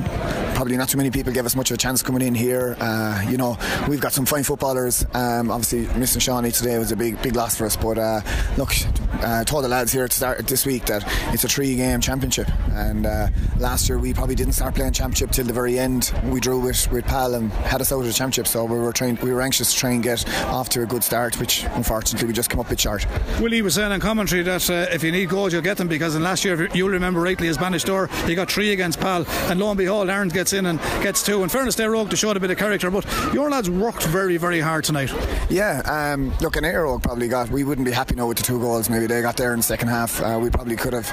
probably 0.55 0.77
not 0.77 0.89
too 0.89 0.97
many 0.97 1.11
people 1.11 1.33
gave 1.33 1.45
us 1.45 1.57
much 1.57 1.71
of 1.71 1.75
a 1.75 1.79
chance 1.79 2.03
coming 2.03 2.23
in 2.23 2.35
here. 2.35 2.77
Uh, 2.81 3.23
you 3.29 3.37
know, 3.37 3.59
we've 3.89 4.01
got 4.01 4.13
some 4.13 4.25
fine 4.25 4.45
footballers. 4.45 5.05
Um, 5.13 5.51
obviously, 5.51 5.87
missing 5.99 6.21
Shawnee 6.21 6.51
today 6.51 6.79
was 6.79 6.93
a 6.93 6.97
big 6.97 7.21
big 7.23 7.35
loss 7.35 7.57
for 7.57 7.67
us. 7.67 7.77
But 7.77 7.99
uh, 7.99 8.21
look, 8.57 8.73
uh, 9.15 9.45
told 9.45 9.65
the 9.65 9.69
lads 9.69 9.93
here 9.93 10.09
to 10.09 10.15
start 10.15 10.47
this 10.47 10.65
week 10.67 10.87
that 10.87 11.05
it's 11.33 11.45
a 11.45 11.49
three 11.49 11.75
game 11.77 12.01
championship, 12.01 12.49
and 12.73 13.07
uh, 13.07 13.29
last 13.59 13.89
year 13.89 13.99
we 13.99 14.15
probably 14.15 14.35
didn't 14.35 14.53
start 14.55 14.75
playing 14.75 14.93
championship 14.93 15.31
till 15.31 15.42
the 15.47 15.53
very 15.53 15.79
end. 15.79 16.13
We 16.25 16.41
drew 16.41 16.59
with 16.59 16.91
with 16.91 17.05
Pal 17.05 17.35
and 17.35 17.51
had 17.53 17.81
us 17.81 17.93
out 17.93 18.01
of 18.01 18.07
the 18.07 18.13
championship, 18.13 18.47
so 18.47 18.65
we 18.65 18.79
were 18.79 18.93
trying 18.93 19.17
we 19.23 19.33
were 19.33 19.43
anxious 19.43 19.73
to 19.73 19.79
try 19.79 19.91
and 19.91 20.03
get 20.03 20.29
off 20.47 20.69
to 20.71 20.83
a 20.83 20.87
good 20.87 21.05
start, 21.05 21.39
which 21.39 21.65
unfortunately 21.73 22.27
we 22.27 22.35
just 22.35 22.51
came 22.51 22.61
up 22.61 22.67
a 22.67 22.71
bit 22.71 22.81
short. 22.81 23.07
Willie 23.41 23.63
was 23.63 23.75
saying 23.75 23.93
in 23.93 24.01
commentary 24.01 24.43
that 24.43 24.69
uh, 24.71 24.87
if 24.91 25.03
you 25.03 25.13
need 25.13 25.29
goals, 25.29 25.53
you'll 25.53 25.63
get 25.63 25.77
them 25.77 25.89
because 25.89 26.15
in 26.15 26.23
last 26.23 26.45
year, 26.45 26.65
if 26.65 26.75
you'll 26.75 26.91
remember 26.91 27.21
rightly, 27.21 27.49
as 27.49 27.59
Bannister, 27.59 28.07
he 28.27 28.35
got 28.35 28.51
three 28.51 28.73
against 28.73 29.01
Pal, 29.01 29.25
and 29.51 29.61
lo 29.61 29.71
and 29.71 29.79
behold, 29.79 30.09
Aaron 30.09 30.29
gets 30.29 30.53
in 30.53 30.67
and 30.67 30.79
gets 31.03 31.23
two. 31.23 31.43
In 31.43 31.49
fairness, 31.49 31.75
they're 31.75 31.91
Rogue 31.91 32.11
to 32.11 32.17
show 32.17 32.31
a 32.31 32.41
bit 32.41 32.51
of 32.51 32.57
character, 32.57 32.91
but 32.91 33.05
your 33.35 33.51
lads 33.51 33.69
worked 33.69 34.05
very, 34.05 34.37
very 34.39 34.61
hard 34.61 34.85
tonight. 34.85 35.13
Yeah, 35.51 35.83
um, 35.85 36.33
look, 36.41 36.57
an 36.57 36.65
Aero 36.65 36.99
probably 36.99 37.29
got. 37.29 37.51
We 37.51 37.65
wouldn't 37.65 37.85
be 37.85 37.93
happy 37.93 38.15
now 38.15 38.27
with 38.27 38.39
the 38.39 38.43
two 38.43 38.59
goals. 38.59 38.89
Maybe 38.89 39.07
they 39.07 39.21
got 39.21 39.37
there 39.37 39.53
in 39.53 39.59
the 39.59 39.63
second 39.63 39.89
half. 39.89 40.21
Uh, 40.23 40.39
we 40.41 40.49
probably 40.51 40.77
could 40.77 40.93
have 40.93 41.11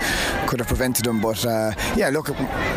could 0.48 0.60
have 0.60 0.68
prevented 0.68 1.06
them, 1.06 1.20
but 1.22 1.46
uh, 1.46 1.72
yeah, 1.96 2.10
look, 2.10 2.30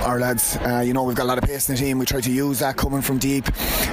our 0.05 0.19
lads. 0.19 0.57
Uh, 0.57 0.83
you 0.85 0.93
know, 0.93 1.05
we've 1.05 1.17
got 1.17 1.25
a 1.25 1.31
lot 1.33 1.39
of 1.39 1.42
pace 1.43 1.69
in 1.69 1.75
the 1.75 1.81
team. 1.81 1.99
We 1.99 2.07
try 2.07 2.21
to 2.21 2.31
use 2.31 2.61
that 2.61 2.77
coming 2.77 3.03
from 3.03 3.19
deep, 3.19 3.45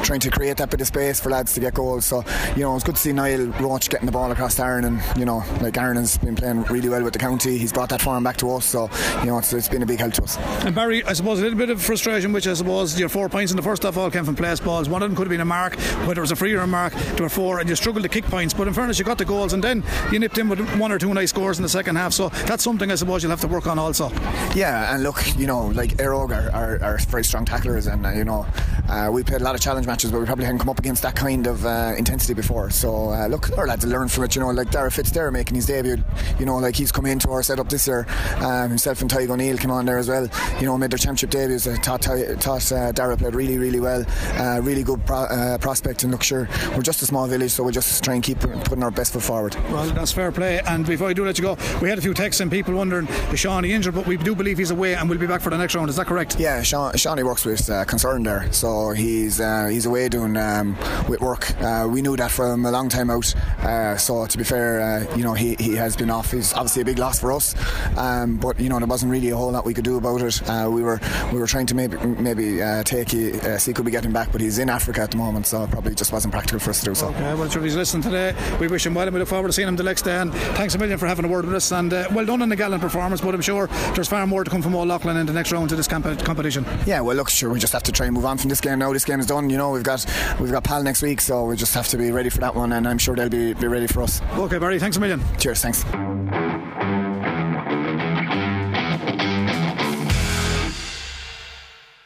trying 0.03 0.19
to 0.21 0.31
create 0.31 0.57
that 0.57 0.69
bit 0.69 0.81
of 0.81 0.87
space 0.87 1.19
for 1.19 1.29
lads 1.29 1.53
to 1.53 1.59
get 1.59 1.73
goals. 1.73 2.05
So 2.05 2.23
you 2.55 2.61
know, 2.61 2.75
it's 2.75 2.83
good 2.83 2.95
to 2.95 3.01
see 3.01 3.11
Niall 3.11 3.47
Roach 3.59 3.89
getting 3.89 4.05
the 4.05 4.11
ball 4.11 4.31
across 4.31 4.55
to 4.55 4.63
Aaron, 4.63 4.85
and 4.85 5.01
you 5.17 5.25
know, 5.25 5.43
like 5.61 5.77
Aaron 5.77 5.97
has 5.97 6.17
been 6.17 6.35
playing 6.35 6.63
really 6.63 6.89
well 6.89 7.03
with 7.03 7.13
the 7.13 7.19
county. 7.19 7.57
He's 7.57 7.73
brought 7.73 7.89
that 7.89 8.01
form 8.01 8.23
back 8.23 8.37
to 8.37 8.51
us, 8.51 8.65
so 8.65 8.89
you 9.19 9.25
know, 9.25 9.37
it's, 9.37 9.51
it's 9.53 9.69
been 9.69 9.83
a 9.83 9.85
big 9.85 9.99
help 9.99 10.13
to 10.13 10.23
us. 10.23 10.37
And 10.65 10.73
Barry, 10.73 11.03
I 11.03 11.13
suppose 11.13 11.39
a 11.39 11.43
little 11.43 11.57
bit 11.57 11.69
of 11.69 11.81
frustration, 11.81 12.31
which 12.31 12.47
I 12.47 12.53
suppose 12.53 12.99
your 12.99 13.09
four 13.09 13.29
points 13.29 13.51
in 13.51 13.57
the 13.57 13.63
first 13.63 13.83
half 13.83 13.97
all 13.97 14.11
came 14.11 14.25
from 14.25 14.35
place 14.35 14.59
balls. 14.59 14.89
One 14.89 15.01
of 15.01 15.09
them 15.09 15.15
could 15.15 15.27
have 15.27 15.31
been 15.31 15.41
a 15.41 15.45
mark, 15.45 15.75
whether 16.07 16.21
it 16.21 16.23
was 16.23 16.31
a 16.31 16.35
free 16.35 16.53
or 16.53 16.61
a 16.61 16.67
mark. 16.67 16.93
There 16.93 17.23
were 17.23 17.29
four, 17.29 17.59
and 17.59 17.69
you 17.69 17.75
struggled 17.75 18.03
to 18.03 18.09
kick 18.09 18.25
points. 18.25 18.53
But 18.53 18.67
in 18.67 18.73
fairness, 18.73 18.99
you 18.99 19.05
got 19.05 19.17
the 19.17 19.25
goals, 19.25 19.53
and 19.53 19.63
then 19.63 19.83
you 20.11 20.19
nipped 20.19 20.37
in 20.37 20.49
with 20.49 20.59
one 20.79 20.91
or 20.91 20.99
two 20.99 21.13
nice 21.13 21.29
scores 21.29 21.57
in 21.57 21.63
the 21.63 21.69
second 21.69 21.95
half. 21.95 22.13
So 22.13 22.29
that's 22.29 22.63
something 22.63 22.91
I 22.91 22.95
suppose 22.95 23.23
you'll 23.23 23.31
have 23.31 23.41
to 23.41 23.47
work 23.47 23.67
on 23.67 23.79
also. 23.79 24.09
Yeah, 24.55 24.93
and 24.93 25.03
look, 25.03 25.23
you 25.37 25.47
know, 25.47 25.67
like 25.67 25.91
Éire 25.97 26.13
Óg 26.13 26.31
are, 26.31 26.51
are, 26.53 26.83
are 26.83 26.97
very 27.09 27.23
strong 27.23 27.38
tacklers, 27.45 27.87
and 27.87 28.05
uh, 28.05 28.11
you 28.11 28.23
know, 28.23 28.45
uh, 28.89 29.09
we 29.11 29.23
played 29.23 29.41
a 29.41 29.43
lot 29.43 29.55
of 29.55 29.61
challenge 29.61 29.87
matches, 29.87 30.11
but 30.11 30.19
we 30.19 30.25
probably 30.25 30.45
hadn't 30.45 30.59
come 30.59 30.69
up 30.69 30.79
against 30.79 31.01
that 31.03 31.15
kind 31.15 31.47
of 31.47 31.65
uh, 31.65 31.93
intensity 31.97 32.33
before. 32.33 32.69
So 32.69 33.09
uh, 33.11 33.27
look, 33.27 33.57
our 33.57 33.67
lads 33.67 33.85
learn 33.85 34.07
from 34.07 34.23
it. 34.23 34.35
You 34.35 34.41
know, 34.41 34.49
like 34.49 34.71
Dara 34.71 34.91
Fitz 34.91 35.11
there 35.11 35.31
making 35.31 35.55
his 35.55 35.65
debut. 35.65 35.97
You 36.39 36.45
know, 36.45 36.57
like 36.57 36.75
he's 36.75 36.91
come 36.91 37.05
into 37.05 37.29
our 37.29 37.43
setup 37.43 37.69
this 37.69 37.87
year. 37.87 38.07
Um, 38.37 38.69
himself 38.69 39.01
and 39.01 39.09
Tadhg 39.09 39.29
O'Neill 39.29 39.57
came 39.57 39.71
on 39.71 39.85
there 39.85 39.97
as 39.97 40.09
well. 40.09 40.27
You 40.59 40.65
know, 40.65 40.77
made 40.77 40.91
their 40.91 40.97
championship 40.97 41.29
debuts. 41.29 41.67
Uh, 41.67 41.77
taught 41.81 42.01
taught 42.39 42.71
uh, 42.71 42.91
Dara 42.91 43.15
played 43.17 43.35
really, 43.35 43.57
really 43.57 43.79
well. 43.79 44.05
Uh, 44.33 44.59
really 44.61 44.83
good 44.83 45.05
pro- 45.05 45.23
uh, 45.23 45.57
prospect. 45.57 46.03
And 46.03 46.11
look, 46.11 46.23
sure, 46.23 46.47
we're 46.75 46.81
just 46.81 47.01
a 47.01 47.05
small 47.05 47.27
village, 47.27 47.51
so 47.51 47.63
we 47.63 47.71
just 47.71 48.03
try 48.03 48.15
and 48.15 48.23
keep 48.23 48.39
putting 48.39 48.83
our 48.83 48.91
best 48.91 49.13
foot 49.13 49.23
forward. 49.23 49.55
Well, 49.71 49.89
that's 49.91 50.11
fair 50.11 50.31
play. 50.31 50.61
And 50.61 50.85
before 50.85 51.09
I 51.09 51.13
do 51.13 51.25
let 51.25 51.37
you 51.37 51.43
go, 51.43 51.57
we 51.81 51.89
had 51.89 51.97
a 51.97 52.01
few 52.01 52.13
texts 52.13 52.41
and 52.41 52.49
people 52.49 52.73
wondering 52.73 53.07
is 53.07 53.39
Shawnee 53.39 53.71
injured, 53.73 53.95
but 53.95 54.05
we 54.07 54.17
do 54.17 54.35
believe 54.35 54.57
he's 54.57 54.71
away 54.71 54.95
and 54.95 55.09
we 55.09 55.15
will 55.15 55.21
be 55.21 55.27
back 55.27 55.41
for 55.41 55.49
the 55.49 55.57
next 55.57 55.75
round. 55.75 55.89
Is 55.89 55.95
that 55.97 56.07
correct? 56.07 56.39
Yeah, 56.39 56.61
Sean, 56.63 56.95
Shawnee 56.95 57.23
works 57.23 57.45
with 57.45 57.69
uh, 57.69 57.85
Concern 57.85 58.23
there, 58.23 58.51
so 58.51 58.78
he's 58.95 59.39
uh, 59.39 59.67
he's 59.67 59.85
away 59.85 60.09
doing 60.09 60.37
um, 60.37 60.75
with 61.07 61.21
work. 61.21 61.51
Uh, 61.61 61.87
we 61.89 62.01
knew 62.01 62.15
that 62.15 62.31
from 62.31 62.65
a 62.65 62.71
long 62.71 62.89
time 62.89 63.09
out. 63.09 63.35
Uh, 63.59 63.97
so 63.97 64.25
to 64.25 64.37
be 64.37 64.43
fair, 64.43 64.81
uh, 64.81 65.15
you 65.15 65.23
know 65.23 65.33
he, 65.33 65.55
he 65.59 65.75
has 65.75 65.95
been 65.95 66.09
off. 66.09 66.31
He's 66.31 66.53
obviously 66.53 66.81
a 66.81 66.85
big 66.85 66.97
loss 66.97 67.19
for 67.19 67.31
us, 67.31 67.55
um, 67.97 68.37
but 68.37 68.59
you 68.59 68.69
know 68.69 68.79
there 68.79 68.87
wasn't 68.87 69.11
really 69.11 69.29
a 69.29 69.37
whole 69.37 69.51
lot 69.51 69.65
we 69.65 69.73
could 69.73 69.83
do 69.83 69.97
about 69.97 70.21
it. 70.21 70.41
Uh, 70.49 70.69
we 70.71 70.81
were 70.81 70.99
we 71.31 71.39
were 71.39 71.47
trying 71.47 71.65
to 71.67 71.75
maybe 71.75 71.97
maybe 71.97 72.57
take 72.83 73.13
uh, 73.13 73.57
see 73.57 73.73
could 73.73 73.85
we 73.85 73.91
get 73.91 74.05
him 74.05 74.13
back, 74.13 74.31
but 74.31 74.41
he's 74.41 74.59
in 74.59 74.69
Africa 74.69 75.01
at 75.01 75.11
the 75.11 75.17
moment, 75.17 75.45
so 75.45 75.63
it 75.63 75.71
probably 75.71 75.93
just 75.95 76.11
wasn't 76.11 76.31
practical 76.31 76.59
for 76.59 76.69
us 76.71 76.79
to 76.79 76.85
do 76.85 76.95
so. 76.95 77.07
Okay, 77.09 77.33
well, 77.33 77.43
if 77.43 77.53
he's 77.53 77.75
listening 77.75 78.03
today, 78.03 78.35
we 78.59 78.67
wish 78.67 78.85
him 78.85 78.93
well 78.93 79.07
and 79.07 79.13
we 79.13 79.19
look 79.19 79.29
forward 79.29 79.47
to 79.47 79.53
seeing 79.53 79.67
him 79.67 79.75
the 79.75 79.83
next 79.83 80.03
day. 80.03 80.17
And 80.17 80.33
thanks 80.33 80.75
a 80.75 80.77
million 80.77 80.97
for 80.97 81.07
having 81.07 81.25
a 81.25 81.27
word 81.27 81.45
with 81.45 81.55
us. 81.55 81.71
And 81.71 81.91
well 81.91 82.25
done 82.25 82.41
on 82.41 82.49
the 82.49 82.55
gallant 82.55 82.81
performance, 82.81 83.21
but 83.21 83.33
I'm 83.33 83.41
sure 83.41 83.67
there's 83.95 84.07
far 84.07 84.25
more 84.27 84.43
to 84.43 84.49
come 84.49 84.61
from 84.61 84.75
Old 84.75 84.87
Leighlin 84.87 85.17
in 85.17 85.25
the 85.25 85.33
next 85.33 85.51
round 85.51 85.71
of 85.71 85.77
this 85.77 85.87
camp- 85.87 86.23
competition. 86.23 86.65
Yeah, 86.85 87.01
well, 87.01 87.15
look, 87.15 87.29
sure, 87.29 87.49
we 87.49 87.59
just 87.59 87.73
have 87.73 87.83
to 87.83 87.91
try 87.91 88.05
and 88.05 88.15
move 88.15 88.25
on 88.25 88.37
from 88.37 88.49
this 88.49 88.61
game 88.61 88.68
now. 88.77 88.93
This 88.93 89.05
game 89.05 89.19
is 89.19 89.25
done. 89.25 89.49
You 89.49 89.57
know, 89.57 89.71
we've 89.71 89.83
got 89.83 90.05
we've 90.39 90.51
got 90.51 90.63
Pal 90.63 90.83
next 90.83 91.01
week, 91.01 91.21
so 91.21 91.45
we 91.45 91.55
just 91.55 91.73
have 91.73 91.87
to 91.89 91.97
be 91.97 92.11
ready 92.11 92.29
for 92.29 92.39
that 92.39 92.53
one, 92.53 92.73
and 92.73 92.87
I'm 92.87 92.97
sure 92.97 93.15
they'll 93.15 93.29
be, 93.29 93.53
be 93.53 93.67
ready 93.67 93.87
for 93.87 94.01
us. 94.01 94.21
Okay, 94.33 94.59
Barry, 94.59 94.79
thanks 94.79 94.97
a 94.97 94.99
million. 94.99 95.21
Cheers, 95.37 95.61
thanks. 95.61 95.83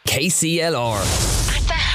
KCLR 0.06 1.43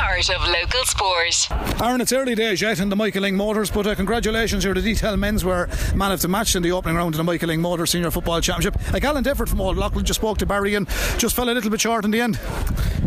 heart 0.08 0.30
of 0.30 0.48
local 0.48 0.84
sport. 0.84 1.82
Aaron, 1.82 2.00
it's 2.00 2.12
early 2.12 2.34
days 2.34 2.62
yet 2.62 2.80
in 2.80 2.88
the 2.88 2.96
Michael 2.96 3.24
Lyng 3.24 3.34
Motors, 3.34 3.70
but 3.70 3.86
uh, 3.86 3.94
congratulations, 3.94 4.64
you're 4.64 4.72
the 4.72 4.80
detail 4.80 5.16
men's 5.18 5.44
were 5.44 5.68
man 5.94 6.12
of 6.12 6.22
the 6.22 6.28
match 6.28 6.56
in 6.56 6.62
the 6.62 6.72
opening 6.72 6.96
round 6.96 7.14
of 7.14 7.18
the 7.18 7.24
Michael 7.24 7.50
Lyng 7.50 7.60
Motors 7.60 7.90
Senior 7.90 8.10
Football 8.10 8.40
Championship. 8.40 8.80
A 8.94 9.00
gallant 9.00 9.26
effort 9.26 9.50
from 9.50 9.60
Old 9.60 9.76
Leighlin, 9.76 10.06
just 10.06 10.20
spoke 10.20 10.38
to 10.38 10.46
Barry 10.46 10.74
and 10.76 10.88
just 11.18 11.36
fell 11.36 11.50
a 11.50 11.52
little 11.52 11.70
bit 11.70 11.80
short 11.80 12.06
in 12.06 12.10
the 12.10 12.22
end. 12.22 12.40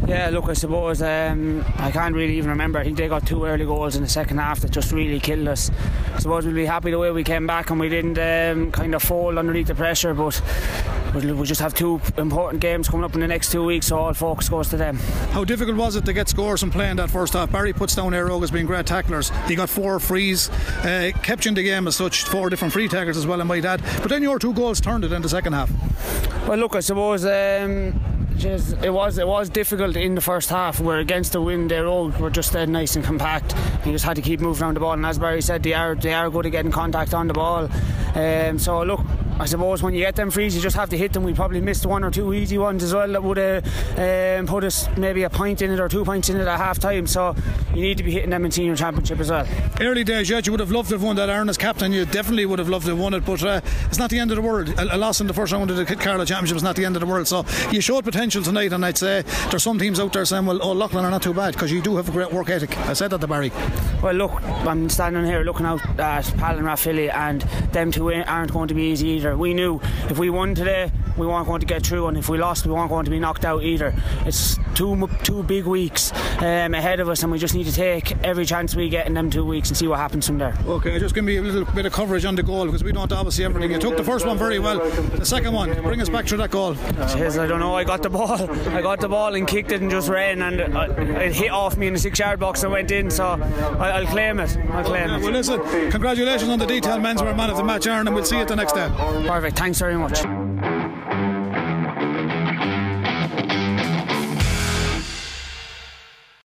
Yeah, 0.05 0.29
look, 0.29 0.47
I 0.47 0.53
suppose 0.53 1.01
um, 1.01 1.65
I 1.77 1.89
can't 1.89 2.13
really 2.13 2.37
even 2.37 2.51
remember. 2.51 2.77
I 2.77 2.83
think 2.83 2.97
they 2.97 3.07
got 3.07 3.25
two 3.25 3.45
early 3.45 3.65
goals 3.65 3.95
in 3.95 4.03
the 4.03 4.09
second 4.09 4.37
half 4.37 4.59
that 4.59 4.69
just 4.69 4.91
really 4.91 5.19
killed 5.19 5.47
us. 5.47 5.71
I 6.13 6.19
suppose 6.19 6.45
we'd 6.45 6.53
be 6.53 6.65
happy 6.65 6.91
the 6.91 6.99
way 6.99 7.09
we 7.09 7.23
came 7.23 7.47
back 7.47 7.71
and 7.71 7.79
we 7.79 7.89
didn't 7.89 8.19
um, 8.19 8.71
kind 8.71 8.93
of 8.93 9.01
fall 9.01 9.39
underneath 9.39 9.67
the 9.67 9.75
pressure, 9.75 10.13
but 10.13 10.39
we 11.13 11.45
just 11.45 11.61
have 11.61 11.73
two 11.73 11.99
important 12.17 12.61
games 12.61 12.87
coming 12.87 13.03
up 13.03 13.13
in 13.15 13.19
the 13.19 13.27
next 13.27 13.51
two 13.51 13.63
weeks, 13.63 13.87
so 13.87 13.97
all 13.97 14.13
focus 14.13 14.49
goes 14.49 14.69
to 14.69 14.77
them. 14.77 14.95
How 15.31 15.43
difficult 15.43 15.77
was 15.77 15.95
it 15.95 16.05
to 16.05 16.13
get 16.13 16.29
scores 16.29 16.61
from 16.61 16.71
playing 16.71 16.95
that 16.97 17.09
first 17.09 17.33
half? 17.33 17.51
Barry 17.51 17.73
puts 17.73 17.95
down 17.95 18.13
Éire 18.13 18.29
Óg 18.29 18.43
as 18.43 18.51
being 18.51 18.65
great 18.65 18.85
tacklers. 18.85 19.29
He 19.47 19.55
got 19.55 19.69
four 19.69 19.99
frees, 19.99 20.49
uh, 20.83 21.11
kept 21.21 21.45
you 21.45 21.49
in 21.49 21.55
the 21.55 21.63
game 21.63 21.87
as 21.87 21.95
such, 21.95 22.23
four 22.23 22.49
different 22.49 22.73
free 22.73 22.87
tackles 22.87 23.17
as 23.17 23.27
well, 23.27 23.41
I 23.41 23.43
might 23.43 23.65
add. 23.65 23.81
But 24.01 24.09
then 24.09 24.23
your 24.23 24.39
two 24.39 24.53
goals 24.53 24.79
turned 24.79 25.03
it 25.03 25.11
in 25.11 25.21
the 25.21 25.29
second 25.29 25.53
half. 25.53 25.69
Well, 26.47 26.57
look, 26.57 26.75
I 26.75 26.79
suppose. 26.79 27.25
Um, 27.25 27.93
it 28.45 28.91
was 28.91 29.17
it 29.17 29.27
was 29.27 29.49
difficult 29.49 29.95
in 29.95 30.15
the 30.15 30.21
first 30.21 30.49
half. 30.49 30.79
We're 30.79 30.99
against 30.99 31.33
the 31.33 31.41
wind. 31.41 31.71
Éire 31.71 31.85
Óg 31.85 32.19
were 32.19 32.29
just 32.29 32.53
dead 32.53 32.69
nice 32.69 32.95
and 32.95 33.05
compact. 33.05 33.55
You 33.85 33.91
just 33.91 34.05
had 34.05 34.15
to 34.15 34.21
keep 34.21 34.39
moving 34.39 34.63
around 34.63 34.75
the 34.75 34.79
ball. 34.79 34.93
And 34.93 35.05
as 35.05 35.19
Barry 35.19 35.41
said, 35.41 35.63
they 35.63 35.73
are 35.73 35.95
they 35.95 36.13
are 36.13 36.29
good 36.29 36.45
at 36.45 36.51
getting 36.51 36.71
contact 36.71 37.13
on 37.13 37.27
the 37.27 37.33
ball. 37.33 37.69
Um, 38.15 38.59
so 38.59 38.83
look, 38.83 39.01
I 39.41 39.45
suppose 39.45 39.81
when 39.81 39.95
you 39.95 40.01
get 40.01 40.15
them 40.15 40.29
frees, 40.29 40.55
you 40.55 40.61
just 40.61 40.75
have 40.75 40.89
to 40.89 40.97
hit 40.97 41.13
them. 41.13 41.23
We 41.23 41.33
probably 41.33 41.61
missed 41.61 41.83
one 41.83 42.03
or 42.03 42.11
two 42.11 42.31
easy 42.31 42.59
ones 42.59 42.83
as 42.83 42.93
well 42.93 43.11
that 43.11 43.23
would 43.23 43.37
have 43.37 43.65
um, 44.39 44.45
put 44.45 44.63
us 44.63 44.87
maybe 44.97 45.23
a 45.23 45.31
point 45.31 45.63
in 45.63 45.71
it 45.71 45.79
or 45.79 45.89
two 45.89 46.05
points 46.05 46.29
in 46.29 46.39
it 46.39 46.45
at 46.45 46.57
half 46.57 46.77
time. 46.77 47.07
So 47.07 47.35
you 47.73 47.81
need 47.81 47.97
to 47.97 48.03
be 48.03 48.11
hitting 48.11 48.29
them 48.29 48.45
in 48.45 48.51
senior 48.51 48.75
championship 48.75 49.19
as 49.19 49.31
well. 49.31 49.47
Early 49.79 50.03
days, 50.03 50.29
yet 50.29 50.45
you 50.45 50.53
would 50.53 50.59
have 50.59 50.69
loved 50.69 50.89
to 50.89 50.95
have 50.95 51.01
won 51.01 51.15
that 51.15 51.27
Aaron 51.27 51.49
as 51.49 51.57
captain. 51.57 51.91
You 51.91 52.05
definitely 52.05 52.45
would 52.45 52.59
have 52.59 52.69
loved 52.69 52.85
to 52.85 52.91
have 52.91 52.99
won 52.99 53.15
it, 53.15 53.25
but 53.25 53.41
uh, 53.43 53.61
it's 53.87 53.97
not 53.97 54.11
the 54.11 54.19
end 54.19 54.29
of 54.29 54.35
the 54.35 54.43
world. 54.43 54.69
A, 54.77 54.95
a, 54.95 54.97
loss 54.97 55.21
in 55.21 55.25
the 55.25 55.33
first 55.33 55.51
round 55.51 55.71
of 55.71 55.75
the 55.75 55.85
Carlow 55.87 56.23
Championship 56.23 56.57
is 56.57 56.63
not 56.63 56.75
the 56.75 56.85
end 56.85 56.95
of 56.95 56.99
the 56.99 57.07
world. 57.07 57.27
So 57.27 57.43
you 57.71 57.81
showed 57.81 58.03
potential 58.03 58.30
tonight, 58.39 58.71
and 58.71 58.85
I'd 58.85 58.97
say 58.97 59.23
there's 59.49 59.63
some 59.63 59.77
teams 59.77 59.99
out 59.99 60.13
there 60.13 60.23
saying, 60.23 60.45
well, 60.45 60.59
oh, 60.61 60.71
are 60.71 61.11
not 61.11 61.21
too 61.21 61.33
bad 61.33 61.53
because 61.53 61.71
you 61.71 61.81
do 61.81 61.97
have 61.97 62.07
a 62.07 62.11
great 62.11 62.31
work 62.31 62.49
ethic. 62.49 62.77
I 62.87 62.93
said 62.93 63.09
that 63.09 63.21
to 63.21 63.27
Barry. 63.27 63.51
Well, 64.01 64.13
look, 64.13 64.41
I'm 64.43 64.89
standing 64.89 65.25
here 65.25 65.43
looking 65.43 65.65
out 65.65 65.85
at 65.99 66.33
Pal 66.37 66.57
and 66.57 66.65
Rathvilly, 66.65 67.13
and 67.13 67.41
them 67.73 67.91
two 67.91 68.11
aren't 68.13 68.53
going 68.53 68.69
to 68.69 68.73
be 68.73 68.83
easy 68.83 69.09
either. 69.09 69.35
We 69.35 69.53
knew 69.53 69.81
if 70.09 70.17
we 70.17 70.29
won 70.29 70.55
today, 70.55 70.91
we 71.17 71.27
weren't 71.27 71.47
going 71.47 71.59
to 71.59 71.67
get 71.67 71.85
through, 71.85 72.07
and 72.07 72.17
if 72.17 72.29
we 72.29 72.37
lost, 72.37 72.65
we 72.65 72.71
weren't 72.71 72.89
going 72.89 73.05
to 73.05 73.11
be 73.11 73.19
knocked 73.19 73.45
out 73.45 73.63
either. 73.63 73.93
It's 74.25 74.57
two 74.75 75.09
two 75.23 75.43
big 75.43 75.65
weeks 75.65 76.11
um, 76.39 76.73
ahead 76.73 76.99
of 76.99 77.09
us, 77.09 77.23
and 77.23 77.31
we 77.31 77.37
just 77.37 77.53
need 77.53 77.65
to 77.65 77.73
take 77.73 78.17
every 78.23 78.45
chance 78.45 78.75
we 78.75 78.89
get 78.89 79.07
in 79.07 79.13
them 79.13 79.29
two 79.29 79.45
weeks 79.45 79.69
and 79.69 79.77
see 79.77 79.87
what 79.87 79.99
happens 79.99 80.27
from 80.27 80.37
there. 80.37 80.57
Okay, 80.65 80.99
just 80.99 81.15
give 81.15 81.23
me 81.23 81.37
a 81.37 81.41
little 81.41 81.65
bit 81.73 81.85
of 81.85 81.93
coverage 81.93 82.25
on 82.25 82.35
the 82.35 82.43
goal 82.43 82.65
because 82.65 82.83
we 82.83 82.91
don't 82.91 83.11
obviously 83.11 83.45
everything. 83.45 83.71
You 83.71 83.79
took 83.79 83.97
the 83.97 84.03
first 84.03 84.25
one 84.25 84.37
very 84.37 84.59
well. 84.59 84.79
The 84.79 85.25
second 85.25 85.53
one, 85.53 85.73
bring 85.81 86.01
us 86.01 86.09
back 86.09 86.25
to 86.27 86.37
that 86.37 86.51
goal. 86.51 86.75
Jeez, 86.75 87.37
I 87.37 87.47
don't 87.47 87.59
know. 87.59 87.75
I 87.75 87.83
got 87.83 88.03
the 88.03 88.09
ball. 88.11 88.49
I 88.69 88.81
got 88.81 88.99
the 88.99 89.09
ball 89.09 89.35
and 89.35 89.47
kicked 89.47 89.71
it 89.71 89.81
and 89.81 89.89
just 89.89 90.09
ran, 90.09 90.41
and 90.41 90.61
uh, 90.75 90.93
it 90.97 91.33
hit 91.33 91.51
off 91.51 91.77
me 91.77 91.87
in 91.87 91.93
the 91.93 91.99
six-yard 91.99 92.39
box 92.39 92.63
and 92.63 92.71
went 92.71 92.91
in. 92.91 93.09
So 93.09 93.25
I'll 93.25 94.05
claim 94.05 94.39
it. 94.39 94.57
I'll 94.71 94.83
claim 94.83 95.09
it. 95.09 95.21
Well, 95.21 95.31
listen. 95.31 95.59
Congratulations 95.91 96.49
on 96.49 96.59
the 96.59 96.65
detail, 96.65 96.99
men's. 96.99 97.21
We're 97.21 97.33
man 97.33 97.49
of 97.49 97.57
the 97.57 97.63
match, 97.63 97.87
Aaron, 97.87 98.07
and 98.07 98.15
we'll 98.15 98.25
see 98.25 98.35
you 98.35 98.41
at 98.41 98.47
the 98.47 98.55
next 98.55 98.73
day. 98.73 98.89
Perfect. 99.27 99.57
Thanks 99.57 99.79
very 99.79 99.97
much. 99.97 100.23